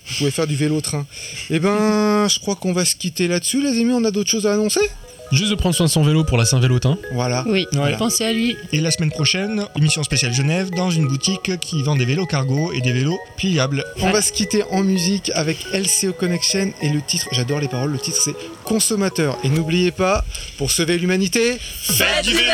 Vous 0.07 0.15
pouvez 0.17 0.31
faire 0.31 0.47
du 0.47 0.55
vélo-train. 0.55 1.05
Eh 1.51 1.59
ben, 1.59 2.27
je 2.27 2.39
crois 2.39 2.55
qu'on 2.55 2.73
va 2.73 2.83
se 2.83 2.95
quitter 2.95 3.27
là-dessus, 3.27 3.61
les 3.61 3.79
amis. 3.79 3.93
On 3.93 4.03
a 4.05 4.09
d'autres 4.09 4.31
choses 4.31 4.47
à 4.47 4.53
annoncer? 4.53 4.81
Juste 5.31 5.49
de 5.51 5.55
prendre 5.55 5.75
soin 5.75 5.87
de 5.87 5.91
son 5.91 6.03
vélo 6.03 6.23
pour 6.23 6.37
la 6.37 6.45
Saint-Vélotin. 6.45 6.97
Voilà. 7.13 7.43
Oui, 7.47 7.67
Voilà. 7.73 7.97
pensez 7.97 8.25
à 8.25 8.31
lui. 8.31 8.55
Et 8.71 8.79
la 8.79 8.91
semaine 8.91 9.09
prochaine, 9.11 9.65
émission 9.75 10.03
spéciale 10.03 10.33
Genève 10.33 10.69
dans 10.69 10.91
une 10.91 11.07
boutique 11.07 11.59
qui 11.59 11.81
vend 11.83 11.95
des 11.95 12.05
vélos 12.05 12.25
cargo 12.25 12.71
et 12.73 12.81
des 12.81 12.91
vélos 12.93 13.19
pliables. 13.37 13.83
On 14.01 14.11
va 14.11 14.21
se 14.21 14.31
quitter 14.31 14.63
en 14.71 14.83
musique 14.83 15.31
avec 15.35 15.57
LCO 15.73 16.13
Connection 16.13 16.71
et 16.81 16.89
le 16.89 17.01
titre, 17.01 17.27
j'adore 17.31 17.59
les 17.59 17.67
paroles, 17.67 17.91
le 17.91 17.99
titre 17.99 18.17
c'est 18.23 18.35
Consommateur. 18.63 19.37
Et 19.43 19.49
n'oubliez 19.49 19.91
pas, 19.91 20.23
pour 20.57 20.71
sauver 20.71 20.97
l'humanité, 20.97 21.57
Faites 21.59 22.23
du 22.23 22.33
vélo 22.33 22.45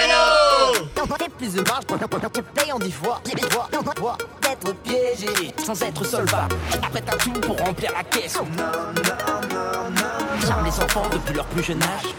Plus 1.38 1.54
de 1.54 1.62
marge, 1.62 1.84
payant 2.56 2.80
dix 2.80 2.92
fois, 2.92 3.22
dix 3.26 3.42
fois, 3.50 3.70
fois 3.98 4.18
d'être 4.42 4.76
piégé 4.84 5.52
sans 5.64 5.82
être 5.82 6.06
solvable. 6.06 6.56
Après 6.84 7.02
t'as 7.02 7.18
tout 7.18 7.32
pour 7.42 7.58
remplir 7.58 7.92
la 7.96 8.04
caisse. 8.04 8.38
J'aime 10.46 10.66
les 10.66 10.84
enfants 10.84 11.04
depuis 11.12 11.36
leur 11.36 11.46
plus 11.46 11.64
jeune 11.64 11.82
âge. 11.84 12.14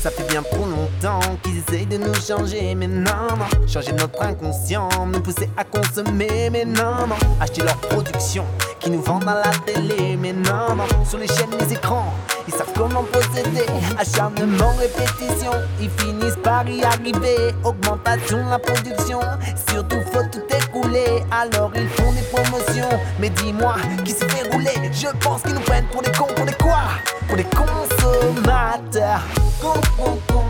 Ça 0.00 0.10
fait 0.10 0.28
bien 0.28 0.42
trop 0.42 0.66
longtemps 0.66 1.20
qu'ils 1.42 1.58
essayent 1.58 1.86
de 1.86 1.96
nous 1.96 2.14
changer, 2.14 2.74
mais 2.74 2.86
non, 2.88 3.36
non. 3.38 3.66
Changer 3.66 3.92
notre 3.92 4.22
inconscient, 4.22 4.88
nous 5.06 5.20
pousser 5.20 5.48
à 5.56 5.64
consommer, 5.64 6.50
mais 6.50 6.64
non, 6.64 7.06
non. 7.06 7.16
Acheter 7.40 7.62
leur 7.62 7.76
production 7.76 8.44
qui 8.80 8.90
nous 8.90 9.00
vendent 9.00 9.28
à 9.28 9.42
la 9.44 9.50
télé, 9.64 10.16
mais 10.16 10.32
non, 10.32 10.74
non. 10.76 11.04
Sur 11.08 11.18
les 11.18 11.28
chaînes, 11.28 11.50
les 11.58 11.72
écrans, 11.72 12.12
ils 12.46 12.54
savent 12.54 12.72
comment 12.76 13.04
posséder. 13.04 13.66
Acharnement, 13.98 14.72
répétition, 14.78 15.52
ils 15.80 15.90
finissent 15.90 16.38
par 16.42 16.68
y 16.68 16.82
arriver. 16.82 17.54
Augmentation 17.64 18.38
la 18.48 18.58
production, 18.58 19.20
surtout 19.68 20.00
faut 20.12 20.24
tout 20.30 20.42
écouler. 20.50 21.22
Alors 21.30 21.70
ils 21.74 21.88
font 21.88 22.12
des 22.12 22.22
promotions, 22.22 22.98
mais 23.18 23.30
dis-moi 23.30 23.76
qui 24.04 24.12
se 24.12 24.24
fait 24.24 24.48
rouler? 24.50 24.90
Je 24.92 25.08
pense 25.24 25.42
qu'ils 25.42 25.54
nous 25.54 25.60
prennent 25.60 25.86
pour 25.86 26.02
des 26.02 26.12
cons, 26.12 26.26
pour 26.34 26.46
des 26.46 26.54
quoi? 26.54 26.82
Pour 27.26 27.36
des 27.36 27.44
consommateurs. 27.44 29.22
Con, 29.60 29.80
con, 29.96 30.18
con, 30.26 30.41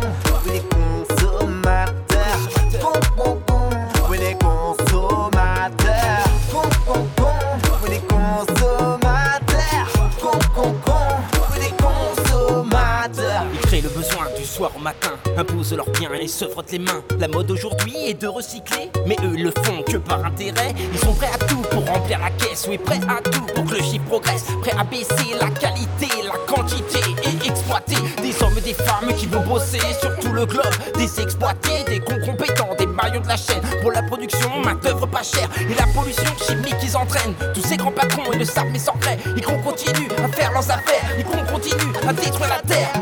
matin, 14.83 15.12
imposent 15.38 15.73
leurs 15.73 15.88
biens 15.90 16.12
et 16.12 16.27
se 16.27 16.45
frottent 16.45 16.73
les 16.73 16.79
mains. 16.79 17.03
La 17.18 17.29
mode 17.29 17.51
aujourd'hui 17.51 17.95
est 18.07 18.21
de 18.21 18.27
recycler, 18.27 18.90
mais 19.07 19.16
eux 19.25 19.37
le 19.37 19.51
font 19.62 19.83
que 19.83 19.97
par 19.97 20.25
intérêt. 20.25 20.75
Ils 20.92 20.99
sont 20.99 21.14
prêts 21.14 21.31
à 21.33 21.38
tout 21.38 21.62
pour 21.71 21.87
remplir 21.87 22.18
la 22.18 22.31
caisse, 22.31 22.66
oui, 22.68 22.79
prêts 22.79 23.01
à 23.09 23.23
tout 23.23 23.47
pour 23.55 23.64
que 23.64 23.77
le 23.77 23.83
chiffre 23.83 24.05
progresse. 24.07 24.45
Prêts 24.61 24.77
à 24.79 24.85
baisser 24.85 25.35
la 25.40 25.49
qualité, 25.51 26.09
la 26.25 26.38
quantité 26.53 27.01
et 27.25 27.49
exploiter 27.49 27.97
des 28.21 28.42
hommes 28.42 28.59
et 28.59 28.61
des 28.61 28.75
femmes 28.75 29.14
qui 29.16 29.27
vont 29.27 29.42
bosser 29.47 29.81
sur 30.01 30.16
tout 30.18 30.33
le 30.33 30.47
globe. 30.47 30.75
Des 30.97 31.21
exploités, 31.21 31.85
des 31.87 32.01
cons 32.01 32.21
compétents, 32.27 32.75
des 32.79 32.87
maillons 32.87 33.21
de 33.21 33.29
la 33.29 33.37
chaîne 33.37 33.62
pour 33.81 33.92
la 33.92 34.03
production, 34.03 34.61
main 34.64 34.75
d'œuvre 34.75 35.07
pas 35.07 35.23
chère 35.23 35.49
et 35.59 35.75
la 35.75 35.87
pollution 35.95 36.33
chimique 36.47 36.77
qu'ils 36.79 36.97
entraînent. 36.97 37.35
Tous 37.55 37.62
ces 37.62 37.77
grands 37.77 37.92
patrons, 37.92 38.25
ils 38.33 38.38
le 38.40 38.45
savent, 38.45 38.71
mais 38.73 38.79
sans 38.79 38.95
prêt. 38.95 39.18
Ils 39.37 39.45
continuent 39.45 40.11
à 40.25 40.29
faire 40.29 40.53
leurs 40.53 40.71
affaires, 40.71 41.05
ils 41.18 41.25
continuent 41.25 41.92
à 42.09 42.12
détruire 42.12 42.49
la 42.49 42.61
terre. 42.68 42.92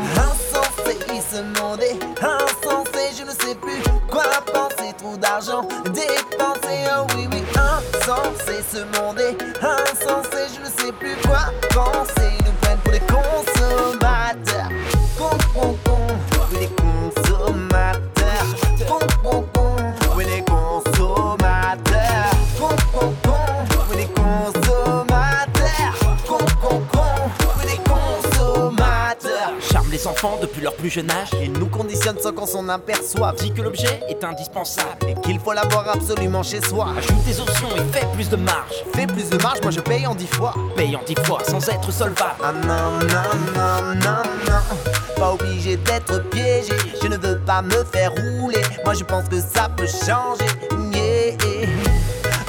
Jeune. 30.91 31.11
Il 31.41 31.53
nous 31.53 31.67
conditionne 31.67 32.17
sans 32.19 32.33
qu'on 32.33 32.45
s'en 32.45 32.67
aperçoive. 32.67 33.35
Dit 33.35 33.51
que 33.53 33.61
l'objet 33.61 34.01
est 34.09 34.23
indispensable. 34.23 35.07
Et 35.07 35.13
qu'il 35.21 35.39
faut 35.39 35.53
l'avoir 35.53 35.89
absolument 35.89 36.43
chez 36.43 36.61
soi. 36.61 36.87
Ajoute 36.97 37.23
des 37.23 37.39
options 37.39 37.69
et 37.75 37.97
fais 37.97 38.05
plus 38.13 38.29
de 38.29 38.35
marge. 38.35 38.83
Fais 38.93 39.07
plus 39.07 39.29
de 39.29 39.41
marge, 39.41 39.59
moi 39.61 39.71
je 39.71 39.79
paye 39.79 40.05
en 40.05 40.13
dix 40.13 40.27
fois. 40.27 40.53
Paye 40.75 40.95
en 40.95 41.01
dix 41.05 41.15
fois 41.23 41.39
sans 41.47 41.67
être 41.69 41.91
solvable. 41.91 42.35
Ah 42.43 42.51
non, 42.51 42.99
non, 43.07 43.29
non, 43.55 43.95
non, 43.95 44.23
non. 44.47 44.81
Pas 45.15 45.31
obligé 45.33 45.77
d'être 45.77 46.29
piégé. 46.29 46.73
Je 47.01 47.07
ne 47.07 47.17
veux 47.17 47.39
pas 47.39 47.61
me 47.61 47.83
faire 47.85 48.11
rouler. 48.11 48.61
Moi 48.83 48.93
je 48.93 49.03
pense 49.03 49.29
que 49.29 49.39
ça 49.39 49.69
peut 49.75 49.87
changer. 49.87 50.45
Yeah. 50.93 51.37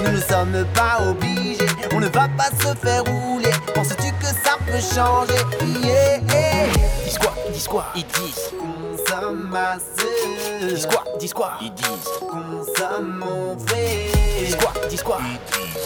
Nous 0.04 0.10
ne 0.10 0.20
sommes 0.20 0.66
pas 0.74 0.98
obligés. 1.08 1.66
On 1.94 2.00
ne 2.00 2.08
va 2.08 2.28
pas 2.36 2.50
se 2.60 2.74
faire 2.74 3.04
rouler. 3.04 3.50
Penses-tu 3.72 4.12
que 4.20 4.26
ça 4.26 4.56
peut 4.66 4.80
changer? 4.80 5.40
Yeah. 5.86 7.01
Dis 7.12 7.18
quoi 7.18 7.34
Dis 7.52 7.66
quoi 7.68 7.84
Ils 7.94 8.06
disent. 8.06 8.50
Dis 10.74 10.86
quoi 10.86 11.04
Dis 11.18 11.28
quoi 11.30 11.50
Ils 11.60 11.74
disent. 11.74 12.08
Consomme 12.20 13.18
mon 13.18 13.54
vrai. 13.56 14.06
Dis 14.46 14.56
quoi 14.56 14.72
Dis 14.88 14.96
quoi 14.96 15.18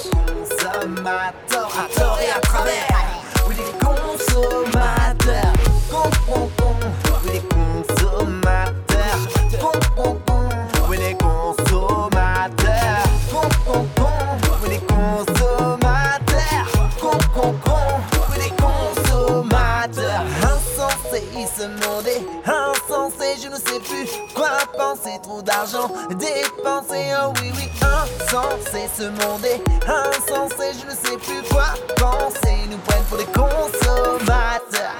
Consommateur 0.05 1.69
à 1.81 1.99
tort 1.99 2.19
et 2.21 2.31
à 2.31 2.39
travers. 2.39 2.87
Oui, 3.49 3.57
les 3.57 3.73
consommateurs. 3.85 5.53
Con, 5.91 6.11
con, 6.29 6.49
con. 6.57 6.77
Oui, 7.25 7.33
les 7.33 7.43
consommateurs. 7.43 9.19
Con, 9.61 9.73
con, 9.97 10.21
d'argent 25.47 25.91
dépenser. 26.11 27.15
Oh 27.23 27.33
oui, 27.41 27.51
oui, 27.57 27.69
insensé, 27.81 28.89
ce 28.95 29.05
monde 29.05 29.45
est 29.45 29.63
insensé. 29.89 30.73
Je 30.81 30.87
ne 30.91 30.97
sais 30.97 31.17
plus 31.17 31.43
quoi 31.49 31.69
penser. 31.97 32.55
Ils 32.65 32.71
nous 32.71 32.79
prennent 32.79 33.05
pour 33.05 33.19
des 33.19 33.25
consommateurs. 33.27 34.97